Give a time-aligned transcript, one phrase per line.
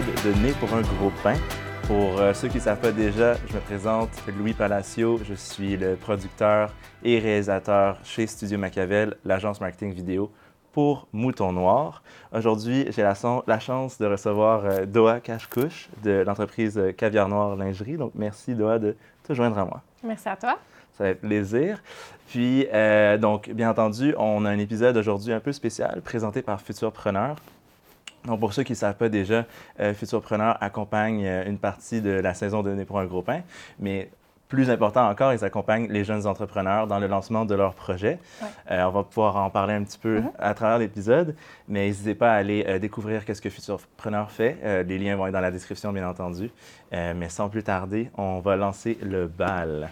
[0.00, 1.34] épisode de Né pour un gros pain.
[1.86, 5.20] Pour euh, ceux qui ne savent pas déjà, je me présente Louis Palacio.
[5.24, 6.72] Je suis le producteur
[7.02, 10.30] et réalisateur chez Studio Machiavel, l'agence marketing vidéo
[10.72, 12.02] pour Mouton Noir.
[12.32, 17.96] Aujourd'hui, j'ai la chance de recevoir euh, Doha Cache-Couche de l'entreprise euh, Caviar Noir Lingerie.
[17.96, 19.82] Donc, merci Doha de te joindre à moi.
[20.02, 20.58] Merci à toi.
[20.96, 21.82] Ça va être plaisir.
[22.28, 26.60] Puis, euh, donc, bien entendu, on a un épisode aujourd'hui un peu spécial présenté par
[26.60, 27.36] Futurpreneur.
[28.26, 29.44] Donc, pour ceux qui ne savent pas déjà,
[29.80, 33.40] euh, Futurpreneur accompagne euh, une partie de la saison de Né pour un gros pain,
[33.78, 34.10] mais
[34.48, 38.18] plus important encore, ils accompagnent les jeunes entrepreneurs dans le lancement de leurs projets.
[38.42, 38.48] Ouais.
[38.72, 40.30] Euh, on va pouvoir en parler un petit peu Mhm.
[40.40, 41.36] à travers l'épisode,
[41.68, 44.58] mais n'hésitez pas à aller euh, découvrir qu'est-ce que Futurpreneur fait.
[44.64, 46.50] Euh, les liens vont être dans la description, bien entendu.
[46.92, 49.90] Mais sans plus tarder, on va lancer le bal.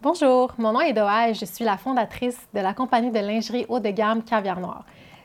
[0.00, 3.64] Bonjour, mon nom est Doha et je suis la fondatrice de la compagnie de lingerie
[3.68, 4.84] haut de gamme Caviar Noir.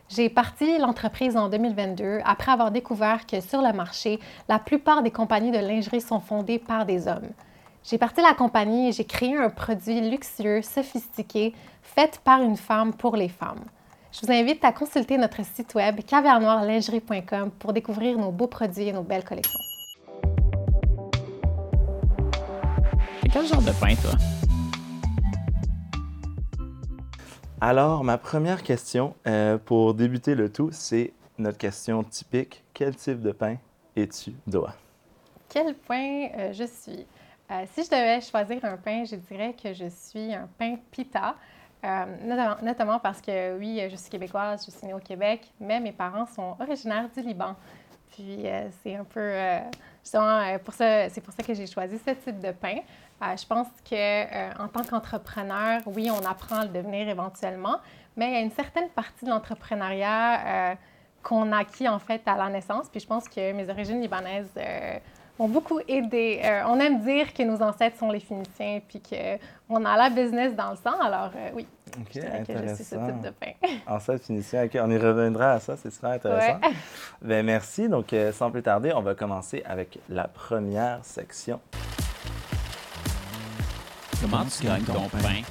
[0.09, 5.11] J'ai parti l'entreprise en 2022 après avoir découvert que sur le marché, la plupart des
[5.11, 7.29] compagnies de lingerie sont fondées par des hommes.
[7.83, 12.91] J'ai parti la compagnie et j'ai créé un produit luxueux, sophistiqué, fait par une femme
[12.93, 13.63] pour les femmes.
[14.11, 18.93] Je vous invite à consulter notre site web caviarnoirlingerie.com pour découvrir nos beaux produits et
[18.93, 19.59] nos belles collections.
[23.21, 24.38] C'est quel genre de pain, toi?
[27.61, 32.63] Alors, ma première question euh, pour débuter le tout, c'est notre question typique.
[32.73, 33.57] Quel type de pain
[33.97, 34.73] es-tu, Doha?
[35.49, 37.05] Quel pain euh, je suis?
[37.51, 41.35] Euh, si je devais choisir un pain, je dirais que je suis un pain pita,
[41.83, 45.91] notamment, notamment parce que oui, je suis québécoise, je suis née au Québec, mais mes
[45.91, 47.55] parents sont originaires du Liban.
[48.11, 48.45] Puis
[48.81, 49.33] c'est un peu,
[50.03, 52.77] justement, euh, pour ça, c'est pour ça que j'ai choisi ce type de pain.
[53.21, 57.77] Euh, je pense que euh, en tant qu'entrepreneur, oui, on apprend à le devenir éventuellement,
[58.15, 60.77] mais il y a une certaine partie de l'entrepreneuriat
[61.21, 62.87] qu'on acquis en fait à la naissance.
[62.89, 64.53] Puis je pense que mes origines libanaises
[65.39, 66.41] m'ont beaucoup aidé.
[66.43, 70.53] Euh, on aime dire que nos ancêtres sont les Phéniciens, puis qu'on a la business
[70.55, 70.99] dans le sang.
[71.01, 71.65] Alors euh, oui,
[71.97, 73.53] OK, je dirais que je suis ce type de pain.
[73.87, 76.59] En cette finition, OK, on y reviendra à ça, c'est super intéressant.
[76.59, 76.73] Ouais.
[77.21, 77.89] Ben, merci.
[77.89, 81.59] Donc, euh, sans plus tarder, on va commencer avec la première section.
[84.21, 85.41] Comment tu gagnes ton pain?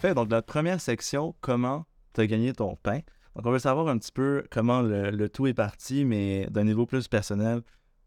[0.00, 3.00] Fait, donc, notre première section, comment tu as gagné ton pain?
[3.36, 6.64] Donc, on veut savoir un petit peu comment le, le tout est parti, mais d'un
[6.64, 7.60] niveau plus personnel.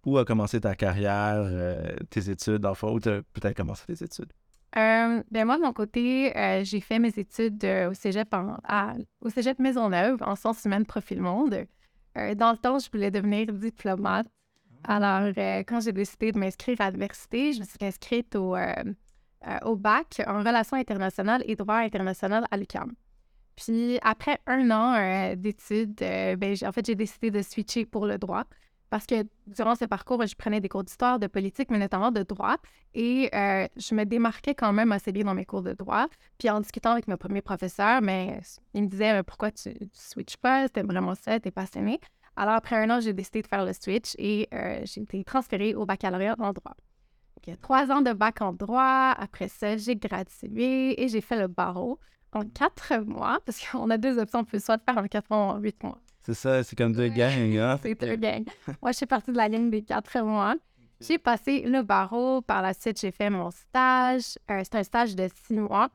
[0.06, 4.04] Où a commencé ta carrière, euh, tes études, fond, où tu as peut-être commencé tes
[4.04, 4.32] études?
[4.78, 8.94] Euh, ben moi, de mon côté, euh, j'ai fait mes études au cégep, en- à-
[9.22, 11.66] au cégep Maisonneuve en sciences humaines profil monde.
[12.16, 14.28] Dans le temps, je voulais devenir diplomate.
[14.84, 18.56] Alors, euh, quand j'ai décidé de m'inscrire à l'université, je me suis inscrite au,
[19.64, 22.94] au bac en relations internationales et droit international à l'UQAM.
[23.60, 28.06] Puis, après un an euh, d'études, euh, ben, en fait, j'ai décidé de switcher pour
[28.06, 28.46] le droit
[28.90, 32.10] parce que durant ce parcours, ben, je prenais des cours d'histoire, de politique, mais notamment
[32.10, 32.56] de droit.
[32.94, 36.08] Et euh, je me démarquais quand même assez bien dans mes cours de droit.
[36.38, 38.40] Puis en discutant avec mes premiers professeurs, mais
[38.74, 40.68] ils me disaient pourquoi tu ne switches pas?
[40.68, 42.00] C'était vraiment ça, t'es passionné.
[42.38, 44.48] Alors après un an, j'ai décidé de faire le switch et
[44.86, 46.78] j'ai été transférée au baccalauréat en droit.
[47.46, 49.14] Donc, trois ans de bac en droit.
[49.18, 52.00] Après ça, j'ai gradué et j'ai fait le barreau
[52.34, 55.30] en quatre mois, parce qu'on a deux options, on peut soit le faire en quatre
[55.30, 55.98] mois ou en huit mois.
[56.22, 57.80] C'est ça, c'est comme deux gangs, hein?
[57.84, 58.44] C'est un gang.
[58.82, 60.56] Moi, je suis partie de la ligne des quatre mois.
[61.02, 62.42] J'ai passé le barreau.
[62.42, 64.38] Par la suite, j'ai fait mon stage.
[64.52, 65.90] Euh, C'était un stage de six mois.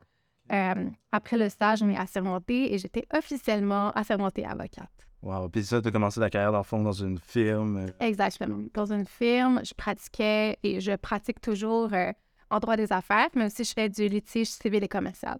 [0.51, 4.89] Euh, après le stage, je m'ai assermentée et j'étais officiellement assermentée avocate.
[5.21, 5.49] Wow.
[5.49, 7.77] Puis ça, tu as commencé ta carrière, dans le fond, dans une firme.
[7.77, 8.59] euh, Exactement.
[8.73, 12.11] Dans une firme, je pratiquais et je pratique toujours euh,
[12.51, 15.37] en droit des affaires, mais aussi je fais du litige civil et commercial.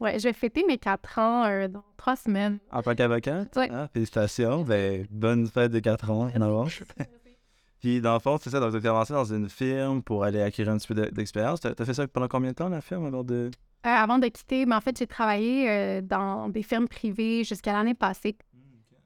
[0.00, 2.58] Ouais, je vais fêter mes quatre ans euh, dans trois semaines.
[2.70, 3.54] En tant qu'avocate?
[3.56, 3.68] Ouais.
[3.72, 4.62] Ah, félicitations.
[4.62, 6.82] Ben, bonne fête de 4 ans en avance.
[7.80, 8.58] Puis, dans le fond, c'est ça.
[8.60, 11.60] Donc, tu as commencé dans une firme pour aller acquérir un petit peu de- d'expérience.
[11.60, 13.50] Tu as fait ça pendant combien de temps, la firme, avant de?
[13.86, 17.72] Euh, avant de quitter, mais en fait, j'ai travaillé euh, dans des firmes privées jusqu'à
[17.72, 18.36] l'année passée.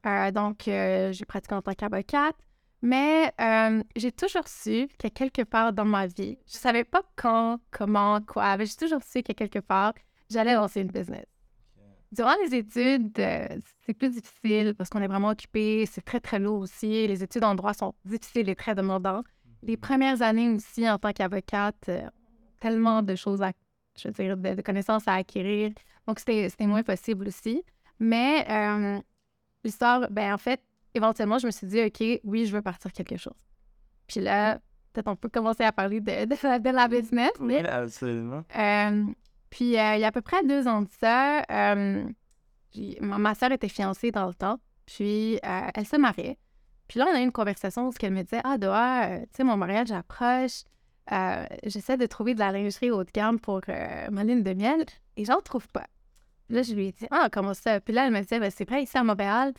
[0.05, 2.35] Euh, donc, euh, j'ai pratiqué en tant qu'avocate.
[2.81, 7.59] Mais euh, j'ai toujours su que quelque part dans ma vie, je savais pas quand,
[7.71, 9.93] comment, quoi, mais j'ai toujours su que quelque part,
[10.33, 11.25] j'allais lancer une business.
[12.11, 13.47] Durant les études, euh,
[13.85, 17.07] c'est plus difficile parce qu'on est vraiment occupé, c'est très, très lourd aussi.
[17.07, 19.25] Les études en droit sont difficiles et très demandantes.
[19.63, 22.07] Les premières années aussi, en tant qu'avocate, euh,
[22.59, 23.51] tellement de choses à
[23.95, 25.71] je veux dire, de, de connaissances à acquérir.
[26.07, 27.63] Donc, c'était moins possible aussi.
[27.99, 28.99] Mais euh,
[29.63, 30.59] l'histoire, ben en fait,
[30.95, 33.35] éventuellement, je me suis dit, OK, oui, je veux partir quelque chose.
[34.07, 34.59] Puis là,
[34.91, 37.31] peut-être on peut commencer à parler de, de, la- de la business.
[37.39, 38.43] mais, absolument.
[38.57, 39.05] euh,
[39.53, 42.07] puis, euh, il y a à peu près deux ans de ça, euh,
[43.01, 44.57] Ma, soeur était fiancée dans le temps,
[44.87, 46.39] puis euh, elle se mariait.
[46.87, 49.43] Puis là, on a eu une conversation où elle me disait Ah, Doha, tu sais,
[49.43, 50.63] mon mariage approche.
[51.65, 54.85] J'essaie de trouver de la lingerie haut de gamme pour ma lune de miel
[55.17, 55.85] et j'en trouve pas.
[56.49, 58.67] Là, je lui ai dit Ah, comment ça Puis là, elle me disait Ben, C'est
[58.67, 59.53] vrai, ici à Montréal,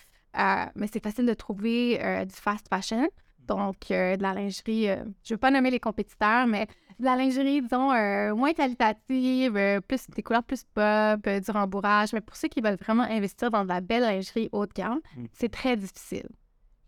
[0.74, 3.08] mais c'est facile de trouver du fast fashion.
[3.46, 6.66] Donc, euh, de la lingerie, euh, je ne veux pas nommer les compétiteurs, mais
[6.98, 12.12] de la lingerie, disons, euh, moins qualitative, plus des couleurs plus pop, du rembourrage.
[12.12, 15.00] Mais pour ceux qui veulent vraiment investir dans de la belle lingerie haut de gamme,
[15.16, 15.24] Mm.
[15.32, 16.28] c'est très difficile.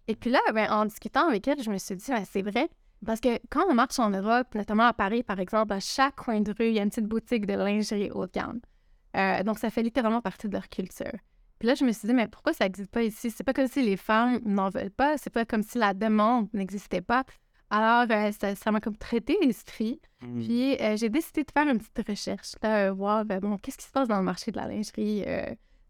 [0.09, 2.69] Et puis là, ben, en discutant avec elle, je me suis dit, Ben, c'est vrai.
[3.05, 6.41] Parce que quand on marche en Europe, notamment à Paris, par exemple, à chaque coin
[6.41, 8.61] de rue, il y a une petite boutique de lingerie haut de gamme.
[9.45, 11.13] Donc, ça fait littéralement partie de leur culture.
[11.59, 13.31] Puis là, je me suis dit, mais pourquoi ça n'existe pas ici?
[13.31, 16.49] C'est pas comme si les femmes n'en veulent pas, c'est pas comme si la demande
[16.53, 17.25] n'existait pas.
[17.71, 20.01] Alors, euh, ça m'a comme traité l'esprit.
[20.21, 23.79] Puis, euh, j'ai décidé de faire une petite recherche, là, euh, voir, ben, bon, qu'est-ce
[23.79, 25.25] qui se passe dans le marché de la lingerie?
[25.27, 25.47] euh,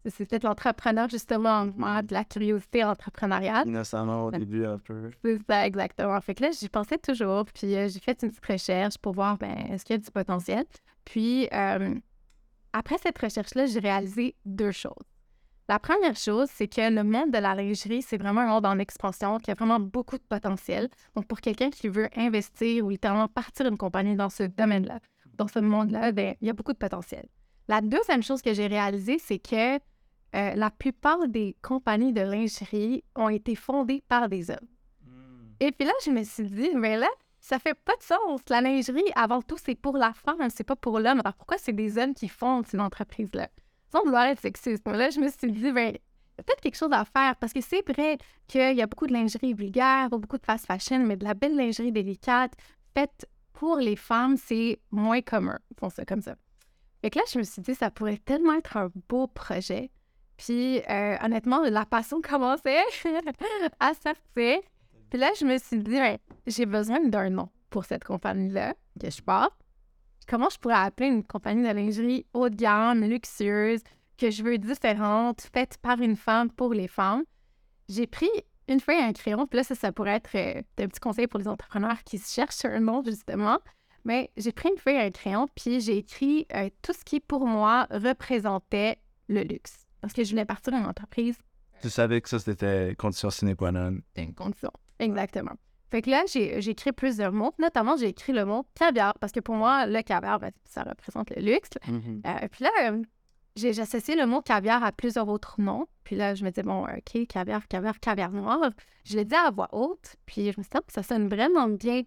[0.09, 3.67] c'est peut-être l'entrepreneur, justement, moi, de la curiosité entrepreneuriale.
[3.67, 5.11] Innocemment au début, un peu.
[5.23, 6.19] C'est ça, exactement.
[6.21, 9.53] Fait que là, j'y pensais toujours, puis j'ai fait une petite recherche pour voir, ben,
[9.69, 10.63] est-ce qu'il y a du potentiel?
[11.03, 11.49] Puis,
[12.71, 14.93] après cette recherche-là, j'ai réalisé deux choses.
[15.69, 18.79] La première chose, c'est que le monde de la lingerie, c'est vraiment un monde en
[18.79, 20.87] expansion, qui a vraiment beaucoup de potentiel.
[21.13, 25.01] Donc, pour quelqu'un qui veut investir ou littéralement partir une compagnie dans ce domaine-là,
[25.33, 27.27] dans ce monde-là, ben, il y a beaucoup de potentiel.
[27.67, 33.03] La deuxième chose que j'ai réalisée, c'est que euh, la plupart des compagnies de lingerie
[33.15, 34.67] ont été fondées par des hommes.
[35.59, 37.09] Et puis là, je me suis dit, mais là,
[37.41, 38.39] ça fait pas de sens.
[38.49, 41.19] La lingerie, avant tout, c'est pour la femme, c'est pas pour l'homme.
[41.19, 43.49] Alors pourquoi c'est des hommes qui fondent ces entreprises-là?
[43.91, 44.85] Sans vouloir être sexiste.
[44.87, 45.97] Là, je me suis dit, ben,
[46.37, 48.17] peut-être quelque chose à faire parce que c'est vrai
[48.47, 51.55] qu'il y a beaucoup de lingerie vulgaire, beaucoup de fast fashion, mais de la belle
[51.55, 52.53] lingerie délicate
[52.93, 55.57] faite pour les femmes, c'est moins commun.
[55.79, 56.35] Font ça comme ça.
[57.01, 59.91] Fait que là, je me suis dit, ça pourrait tellement être un beau projet.
[60.37, 62.83] Puis, euh, honnêtement, la passion commençait
[63.79, 64.59] à sortir.
[65.09, 69.09] Puis là, je me suis dit, Ouais, j'ai besoin d'un nom pour cette compagnie-là que
[69.09, 69.57] je pars.
[70.27, 73.81] Comment je pourrais appeler une compagnie de lingerie haut de gamme, luxueuse,
[74.17, 77.23] que je veux différente, faite par une femme pour les femmes?
[77.87, 78.29] J'ai pris
[78.67, 81.27] une feuille et un crayon, puis là, ça, ça pourrait être euh, un petit conseil
[81.27, 83.59] pour les entrepreneurs qui se cherchent un nom, justement.
[84.03, 87.21] Mais j'ai pris une feuille et un crayon, puis j'ai écrit euh, tout ce qui,
[87.21, 88.97] pour moi, représentait
[89.29, 89.87] le luxe.
[90.01, 91.37] Parce que je voulais partir d'une entreprise
[91.81, 93.99] Tu savais que ça, c'était condition sine qua non.
[94.17, 94.71] une condition.
[94.99, 95.53] Exactement.
[95.89, 97.53] Fait que là, j'ai j'ai écrit plusieurs mots.
[97.59, 101.29] Notamment, j'ai écrit le mot caviar, parce que pour moi, le caviar, ben, ça représente
[101.35, 101.69] le luxe.
[102.25, 103.01] Euh, puis là, euh,
[103.55, 105.85] j'ai associé le mot caviar à plusieurs autres noms.
[106.03, 108.69] Puis là, je me disais, bon, OK, caviar, caviar, caviar noir.
[109.05, 111.67] Je l'ai dit à voix haute, puis je me suis dit, Ah, ça sonne vraiment
[111.67, 112.01] bien,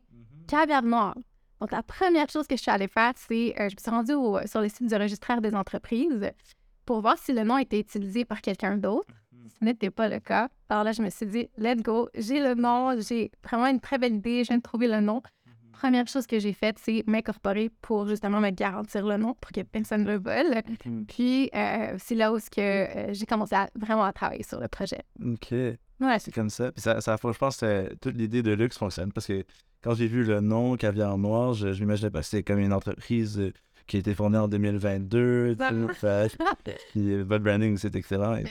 [0.47, 1.15] caviar noir.
[1.61, 4.13] Donc, la première chose que je suis allée faire, c'est, euh, je me suis rendue
[4.15, 6.31] au- sur le site du registraire des entreprises
[6.87, 9.09] pour voir si le nom était utilisé par quelqu'un d'autre.
[9.59, 10.49] Ce n'était pas le cas.
[10.69, 13.99] Alors là, je me suis dit, let's go, j'ai le nom, j'ai vraiment une très
[13.99, 15.23] belle idée, je viens de trouver le nom.
[15.73, 19.63] Première chose que j'ai faite, c'est m'incorporer pour justement me garantir le nom pour que
[19.63, 20.63] personne ne le vole.
[21.09, 24.69] Puis, euh, c'est là où que, euh, j'ai commencé à, vraiment à travailler sur le
[24.69, 25.01] projet.
[25.25, 25.53] OK.
[25.53, 26.71] Ouais, C'est comme ça.
[26.73, 29.45] Puis ça, ça je pense que toute l'idée de luxe fonctionne parce que
[29.83, 32.73] quand j'ai vu le nom Caviar Noir, je, je m'imaginais pas que c'était comme une
[32.73, 33.53] entreprise euh,
[33.91, 35.57] qui a été fondée en 2022.
[35.59, 36.29] tu sais,
[36.65, 38.37] fait- Puis euh, votre branding, c'est excellent.
[38.37, 38.45] Et.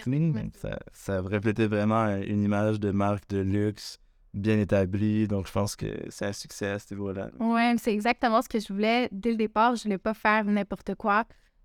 [0.57, 3.99] Ça, ça reflétait vraiment euh, une image de marque de luxe
[4.33, 5.27] bien établie.
[5.27, 7.29] Donc, je pense que c'est un succès à ce niveau-là.
[7.39, 9.07] Ouais, c'est exactement ce que je voulais.
[9.13, 11.23] Dès le départ, je voulais pas faire n'importe quoi.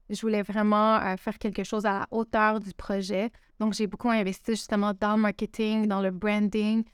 [0.09, 3.31] Je voulais vraiment euh, faire quelque chose à la hauteur du projet.
[3.59, 6.85] Donc, j'ai beaucoup investi justement dans le marketing, dans le branding.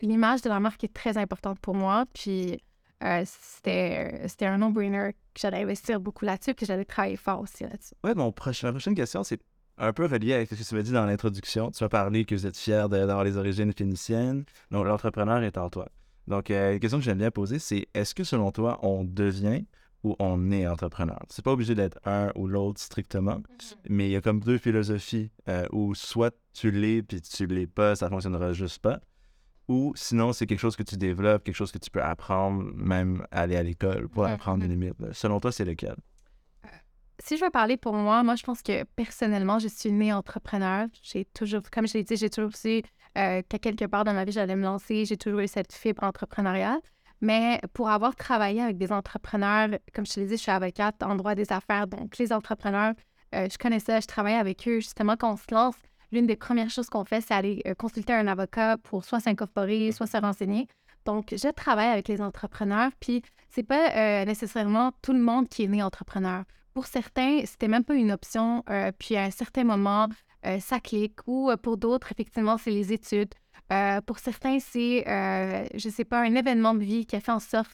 [0.00, 2.04] L'image de la marque est très importante pour moi.
[2.14, 2.58] Puis,
[3.04, 7.64] euh, c'était c'était un no-brainer que j'allais investir beaucoup là-dessus, puis j'allais travailler fort aussi
[7.64, 7.94] là-dessus.
[8.04, 9.40] Ouais, mon prochain, ma prochaine question, c'est
[9.78, 11.70] un peu relié avec ce que tu m'as dit dans l'introduction.
[11.70, 14.44] Tu m'as parlé que vous êtes fier d'avoir les origines phéniciennes.
[14.70, 15.88] Donc, l'entrepreneur est en toi.
[16.28, 19.64] Donc, euh, une question que j'aime bien poser, c'est est-ce que selon toi, on devient
[20.04, 21.18] ou on est entrepreneur?
[21.28, 23.40] C'est pas obligé d'être un ou l'autre strictement,
[23.88, 27.66] mais il y a comme deux philosophies euh, où soit tu l'es puis tu l'es
[27.66, 29.00] pas, ça fonctionnera juste pas.
[29.72, 33.26] Ou sinon, c'est quelque chose que tu développes, quelque chose que tu peux apprendre, même
[33.30, 34.32] aller à l'école pour Mhm.
[34.34, 34.94] apprendre des limites.
[35.12, 35.96] Selon toi, c'est lequel?
[37.24, 40.86] si je veux parler pour moi, moi, je pense que personnellement, je suis née entrepreneur.
[41.02, 42.82] J'ai toujours, comme je l'ai dit, j'ai toujours su
[43.16, 45.04] euh, qu'à quelque part dans ma vie, j'allais me lancer.
[45.04, 46.80] J'ai toujours eu cette fibre entrepreneuriale.
[47.20, 51.00] Mais pour avoir travaillé avec des entrepreneurs, comme je te l'ai dit, je suis avocate
[51.04, 51.86] en droit des affaires.
[51.86, 52.94] Donc, les entrepreneurs,
[53.36, 54.80] euh, je connais ça, je travaille avec eux.
[54.80, 55.76] Justement, quand on se lance,
[56.12, 59.90] l'une des premières choses qu'on fait, c'est aller euh, consulter un avocat pour soit s'incorporer,
[59.92, 60.68] soit se renseigner.
[61.04, 65.64] Donc, je travaille avec les entrepreneurs, puis c'est pas euh, nécessairement tout le monde qui
[65.64, 66.44] est né entrepreneur.
[66.74, 68.62] Pour certains, c'était même pas une option.
[68.70, 70.08] euh, puis à un certain moment,
[70.58, 71.20] ça clique.
[71.28, 73.32] Ou pour d'autres, effectivement, c'est les études.
[74.06, 77.70] Pour certains, c'est, je sais pas, un événement de vie qui a fait en sorte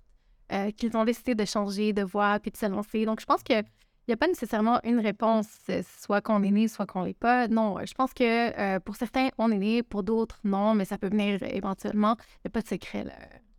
[0.76, 3.06] qu'ils ont décidé de changer de voie puis de se lancer.
[3.06, 3.62] Donc, je pense que
[4.08, 7.48] n'y a pas nécessairement une réponse, euh, soit qu'on est né, soit qu'on l'est pas.
[7.48, 8.24] Non, je pense que
[8.58, 12.16] euh, pour certains, on est né, pour d'autres, non, mais ça peut venir éventuellement.
[12.18, 13.12] Il n'y a pas de secret, là.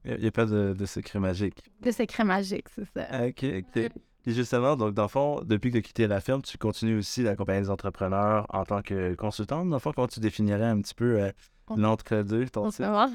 [0.06, 1.62] Il n'y a, pas de, de secret magique.
[1.82, 3.06] De secret magique, c'est ça.
[3.10, 3.90] Ah, OK, OK.
[4.24, 6.98] Puis justement, donc dans le fond, depuis que tu as quitté la firme, tu continues
[6.98, 9.70] aussi d'accompagner des entrepreneurs en tant que consultante.
[9.70, 11.32] Dans le fond, comment tu définirais un petit peu euh,
[11.76, 13.10] l'entre-deux, ton titre?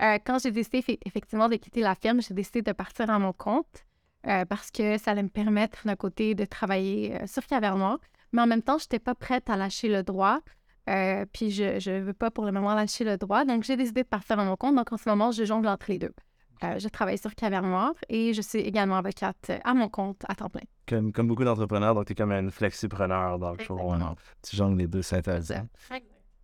[0.00, 3.18] Euh, quand j'ai décidé effe- effectivement de quitter la firme, j'ai décidé de partir à
[3.18, 3.84] mon compte
[4.26, 7.98] euh, parce que ça allait me permettre d'un côté de travailler euh, sur Cavernois,
[8.32, 10.40] mais en même temps, je n'étais pas prête à lâcher le droit.
[10.88, 13.44] euh, puis je ne veux pas pour le moment lâcher le droit.
[13.44, 14.74] Donc j'ai décidé de partir à mon compte.
[14.74, 16.14] Donc en ce moment, je jongle entre les deux.
[16.60, 20.62] Je travaille sur Cavernoir et je suis également avocate à mon compte à temps plein.
[20.88, 23.58] Comme, comme beaucoup d'entrepreneurs, donc tu es comme un flexipreneur dans le
[23.92, 24.14] hein.
[24.42, 25.68] Tu jongles les deux, c'est intéressant.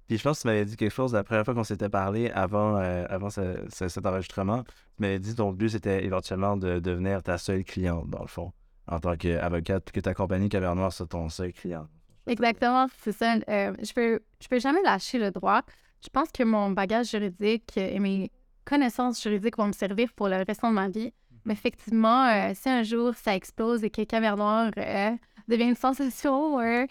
[0.06, 2.30] Puis je pense que tu m'avais dit quelque chose la première fois qu'on s'était parlé
[2.30, 4.62] avant, euh, avant ce- ce- cet enregistrement.
[4.64, 4.70] Tu
[5.02, 8.52] m'avais dit que ton but c'était éventuellement de devenir ta seule cliente, dans le fond,
[8.87, 11.87] en tant qu'avocate, puis que ta compagnie Cavernoir soit ton seul client.
[12.26, 13.34] Exactement, c'est ça.
[13.49, 15.62] Euh, je peux, je peux jamais lâcher le droit.
[16.02, 18.30] Je pense que mon bagage juridique et mes
[18.64, 21.12] connaissances juridiques vont me servir pour le restant de ma vie.
[21.46, 25.11] Mais effectivement, euh, si un jour ça explose et que Cavernoir euh,
[25.49, 26.87] devient une sensation, ben,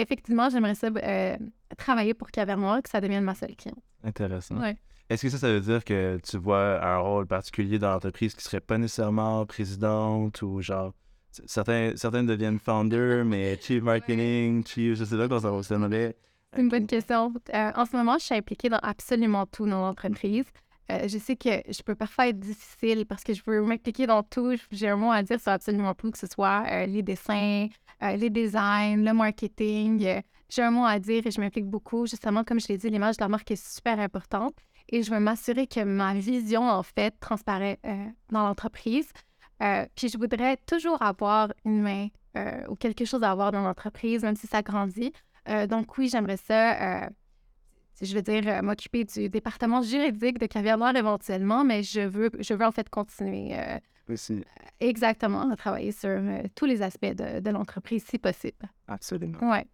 [0.00, 0.88] effectivement, j'aimerais ça
[1.76, 3.82] travailler pour Cavernoir, que ça devienne ma seule cliente.
[4.04, 4.58] Intéressant.
[4.58, 4.76] Ouais.
[5.08, 8.42] Est-ce que ça, ça veut dire que tu vois un rôle particulier dans l'entreprise qui
[8.42, 10.92] serait pas nécessairement présidente ou genre.
[11.44, 11.92] Certains,
[12.24, 16.16] deviennent founder, mais chief marketing, chief, je sais pas comment ça fonctionnerait.
[16.54, 17.34] C'est une bonne question.
[17.54, 20.46] Euh, en ce moment, je suis impliquée dans absolument tout dans l'entreprise.
[20.90, 24.22] Euh, je sais que je peux parfois être difficile parce que je veux m'impliquer dans
[24.22, 24.54] tout.
[24.72, 27.68] J'ai un mot à dire sur absolument tout, que ce soit euh, les dessins,
[28.00, 30.22] les designs, le marketing.
[30.48, 32.06] J'ai un mot à dire et je m'implique beaucoup.
[32.06, 34.54] Justement, comme je l'ai dit, l'image de la marque est super importante
[34.88, 39.08] et je veux m'assurer que ma vision, en fait, transparaît euh, dans l'entreprise.
[39.62, 43.62] Euh, puis je voudrais toujours avoir une main euh, ou quelque chose à avoir dans
[43.62, 45.12] l'entreprise, même si ça grandit.
[45.68, 47.08] Donc oui, j'aimerais ça,
[48.02, 52.52] je veux dire, m'occuper du département juridique de Caviar Noir éventuellement, mais je veux, je
[52.52, 53.54] veux en fait continuer
[54.08, 54.42] Aussi.
[54.80, 56.20] exactement à travailler sur
[56.56, 58.68] tous les aspects de, de l'entreprise si possible.
[58.88, 59.38] Absolument.
[59.48, 59.68] Ouais.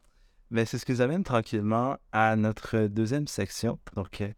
[0.53, 3.79] Mais c'est ce qui nous amène tranquillement à notre deuxième section.
[3.97, 4.29] Donc, euh,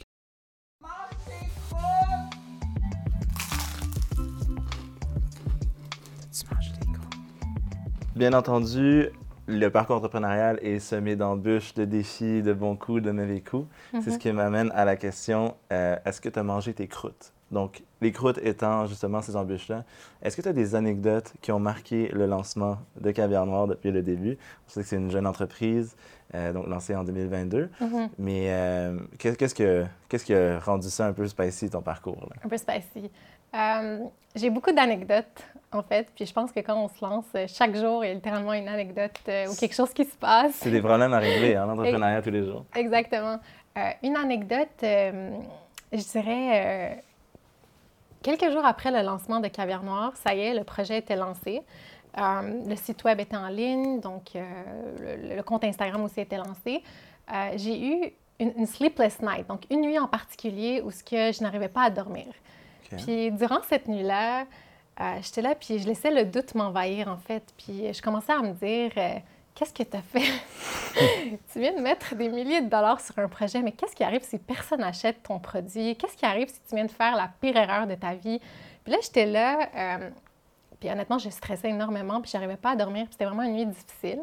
[8.14, 9.08] Bien entendu,
[9.48, 13.66] le parcours entrepreneurial est semé d'embûches, de défis, de bons coups, de mauvais coups.
[14.00, 17.33] C'est ce qui m'amène à la question euh, est-ce que tu as mangé tes croûtes?
[17.50, 19.84] Donc, les croûtes étant justement ces embûches-là,
[20.22, 23.90] est-ce que tu as des anecdotes qui ont marqué le lancement de Caviar Noir depuis
[23.92, 24.36] le début?
[24.66, 25.94] On sait que c'est une jeune entreprise,
[26.34, 27.70] euh, donc lancée en 2022.
[27.80, 28.08] Mhm.
[28.18, 32.20] Mais euh, qu'est- qu'est-ce, que, qu'est-ce qui a rendu ça un peu spicy, ton parcours
[32.28, 32.36] là?
[32.44, 33.10] Un peu spicy.
[33.54, 33.98] Euh,
[34.34, 36.08] j'ai beaucoup d'anecdotes, en fait.
[36.16, 38.66] Puis je pense que quand on se lance, chaque jour, il y a littéralement une
[38.68, 40.54] anecdote euh, ou quelque chose qui se passe.
[40.54, 42.64] C'est des problèmes à régler, hein, l'entrepreneuriat tous les jours.
[42.74, 43.38] Exactement.
[43.76, 47.04] Euh, une anecdote, je dirais,
[48.24, 51.62] quelques jours après le lancement de Caviar Noir, ça y est, le projet était lancé.
[52.16, 54.42] Euh, le site web était en ligne, donc euh,
[55.28, 56.82] le, le compte Instagram aussi était lancé.
[57.32, 61.32] Euh, j'ai eu une, une sleepless night, donc une nuit en particulier où ce que
[61.32, 62.26] je n'arrivais pas à dormir.
[63.04, 64.44] Puis durant cette nuit-là,
[65.20, 67.42] j'étais là, puis je laissais le doute m'envahir, en fait.
[67.56, 68.92] Puis je commençais à me dire,
[69.54, 71.38] qu'est-ce que tu as fait?
[71.52, 74.22] tu viens de mettre des milliers de dollars sur un projet, mais qu'est-ce qui arrive
[74.22, 75.96] si personne n'achète ton produit?
[75.96, 78.40] Qu'est-ce qui arrive si tu viens de faire la pire erreur de ta vie?
[78.82, 80.10] Puis là, j'étais là, euh,
[80.80, 83.66] puis honnêtement, je stressais énormément, puis j'arrivais pas à dormir, puis c'était vraiment une nuit
[83.66, 84.20] difficile.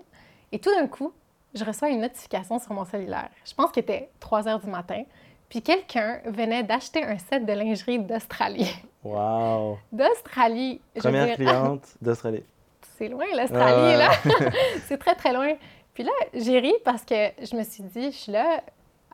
[0.52, 1.14] Et tout d'un coup,
[1.54, 3.30] je reçois une notification sur mon cellulaire.
[3.46, 5.04] Je pense qu'il était 3 heures du matin.
[5.50, 8.74] Puis quelqu'un venait d'acheter un set de lingerie d'Australie.
[9.04, 9.80] Wow!
[9.92, 12.44] D'Australie, je veux Première dire, cliente d'Australie.
[13.02, 14.10] C'est loin l'Australie, là.
[14.88, 15.54] c'est très, très loin.
[15.94, 18.62] Puis là, j'ai ri parce que je me suis dit, je suis là,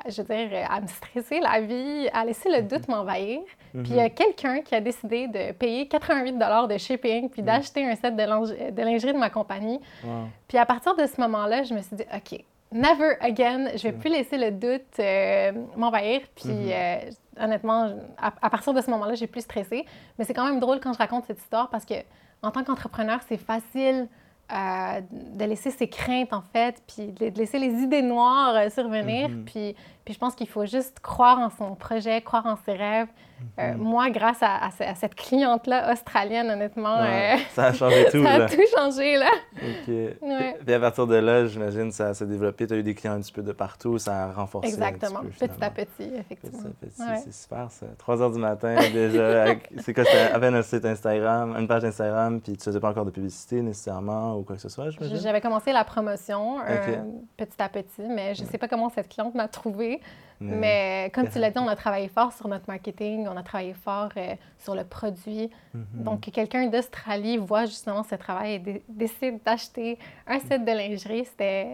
[0.07, 3.39] je veux dire, à me stresser la vie, à laisser le doute m'envahir.
[3.71, 7.85] Puis il y a quelqu'un qui a décidé de payer 88 de shipping puis d'acheter
[7.85, 9.79] un set de, linge- de lingerie de ma compagnie.
[10.03, 10.25] Wow.
[10.47, 13.91] Puis à partir de ce moment-là, je me suis dit, OK, never again, je vais
[13.93, 16.21] plus laisser le doute euh, m'envahir.
[16.35, 16.97] Puis euh,
[17.39, 19.85] honnêtement, à, à partir de ce moment-là, j'ai plus stressé.
[20.19, 21.95] Mais c'est quand même drôle quand je raconte cette histoire parce que
[22.41, 24.07] en tant qu'entrepreneur, c'est facile
[24.53, 29.29] euh, de laisser ses craintes, en fait, puis de laisser les idées noires euh, survenir.
[29.29, 29.45] Mhm.
[29.45, 29.75] puis,
[30.07, 33.09] puis je pense qu'il faut juste croire en son projet, croire en ses rêves.
[33.59, 33.77] Euh, Mhm.
[33.81, 38.05] moi, grâce à, à ce- à cette cliente-là australienne, honnêtement, Ouais, euh, ça a changé
[38.11, 38.45] tout, ça a là.
[38.49, 39.29] tout changé, là.
[39.57, 39.87] OK.
[40.21, 40.55] Ouais.
[40.65, 42.65] Puis à partir de là, j'imagine, ça s'est développé.
[42.65, 44.69] Tu as eu des clients un petit peu de partout, ça a renforcé.
[44.69, 45.19] Exactement.
[45.19, 46.59] Un petit Petit à petit, Petit effectivement.
[46.61, 47.21] à petit, Ouais.
[47.25, 47.85] c'est super ça.
[47.99, 49.45] 3 heures du matin, déjà.
[49.85, 52.89] C'est quoi, c'était à peine un site Instagram, une page Instagram, puis tu faisais pas
[52.89, 55.17] encore de publicité nécessairement ou quoi que ce soit, j'imagine?
[55.17, 57.03] J'avais commencé la promotion euh,
[57.37, 59.96] petit à petit, mais je ne sais pas comment cette cliente m'a trouvée.
[60.39, 63.41] Mais- Mais comme tu l'as dit, on a travaillé fort sur notre marketing, on a
[63.41, 65.49] travaillé fort euh, sur le produit.
[65.73, 66.03] Mhm.
[66.03, 70.71] Donc, que quelqu'un d'Australie voit justement ce travail et dé- décide d'acheter un set de
[70.71, 71.67] lingerie, c'était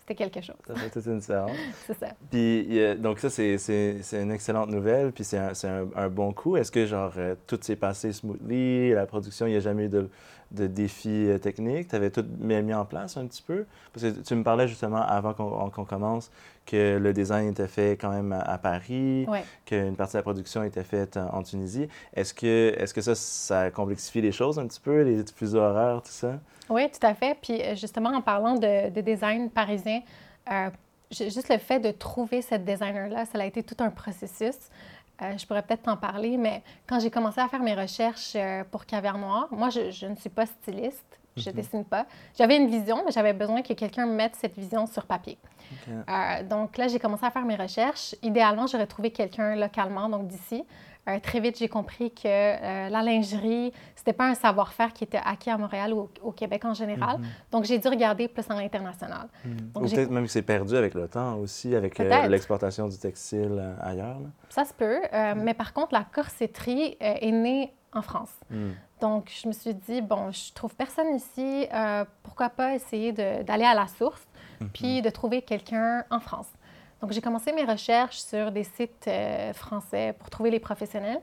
[0.00, 0.54] c'était quelque chose.
[0.66, 1.50] Ça fait toute une différence.
[1.86, 2.08] C'est ça.
[2.30, 6.56] Puis, donc ça, c'est- une excellente nouvelle, puis c'est un, c'est un- un bon coup.
[6.56, 9.88] Est-ce que, genre, euh, tout s'est passé smoothly, la production, il n'y a jamais eu
[9.88, 10.08] de,
[10.52, 11.88] de défis euh, techniques?
[11.88, 13.66] Tu avais tout mis, mis en place un petit peu?
[13.92, 16.30] Parce que tu me parlais justement, avant qu'on commence,
[16.66, 19.44] que le design était fait quand même à, Paris, Ouais.
[19.64, 21.88] qu'une partie de la production était faite en, en Tunisie.
[22.14, 25.60] Est-ce que, est -ce que ça, ça complexifie les choses un petit peu, les fuseaux
[25.60, 26.38] horaires, tout ça?
[26.68, 27.36] Oui, tout à fait.
[27.40, 30.00] Puis euh, justement, en parlant de, de design parisien,
[30.50, 30.70] euh,
[31.12, 34.56] ju- juste le fait de trouver cette designer-là, ça a été tout un processus.
[35.22, 38.64] Euh, je pourrais peut-être t'en parler, mais quand j'ai commencé à faire mes recherches euh,
[38.70, 41.56] pour Caviar Noir, moi, je, je ne suis pas styliste, je Mhm.
[41.56, 42.06] dessine pas.
[42.36, 45.38] J'avais une vision, mais j'avais besoin que quelqu'un mette cette vision sur papier.
[45.88, 48.14] Euh, donc là, j'ai commencé à faire mes recherches.
[48.22, 50.64] Idéalement, j'aurais trouvé quelqu'un localement, donc d'ici.
[51.08, 55.20] Euh, très vite, j'ai compris que euh, la lingerie, c'était pas un savoir-faire qui était
[55.24, 57.18] acquis à Montréal ou au, au Québec en général.
[57.18, 57.26] Mhm.
[57.52, 59.28] Donc, j'ai dû regarder plus à l'international.
[59.44, 59.56] Mhm.
[59.74, 62.98] Donc, Ou peut-être même que c'est perdu avec le temps aussi, avec euh, l'exportation du
[62.98, 64.18] textile euh, ailleurs.
[64.20, 64.26] là.
[64.48, 68.32] Ça se peut, euh, mais par contre, la corsetterie euh, est née en France.
[68.50, 68.74] Mhm.
[69.00, 73.64] Donc, je me suis dit, bon, je trouve personne ici, euh, pourquoi pas essayer d'aller
[73.64, 74.26] à la source,
[74.60, 74.68] Mhm.
[74.72, 76.48] puis de trouver quelqu'un en France.
[77.02, 81.20] Donc, j'ai commencé mes recherches sur des sites euh, français pour trouver les professionnels.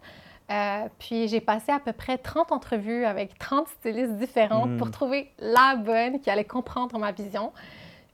[0.52, 4.78] Euh, puis, j'ai passé à peu près 30 entrevues avec 30 stylistes différents Mhm.
[4.78, 7.52] pour trouver la bonne qui allait comprendre ma vision.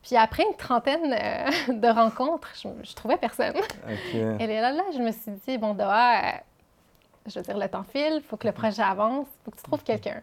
[0.04, 3.56] Puis, après une trentaine euh, de rencontres, je, je trouvais personne.
[4.40, 6.36] Et là, là, je me suis dit, bon, Doha,
[7.26, 9.58] je veux dire, le temps file, il faut que le projet avance, il faut que
[9.58, 10.22] tu trouves quelqu'un.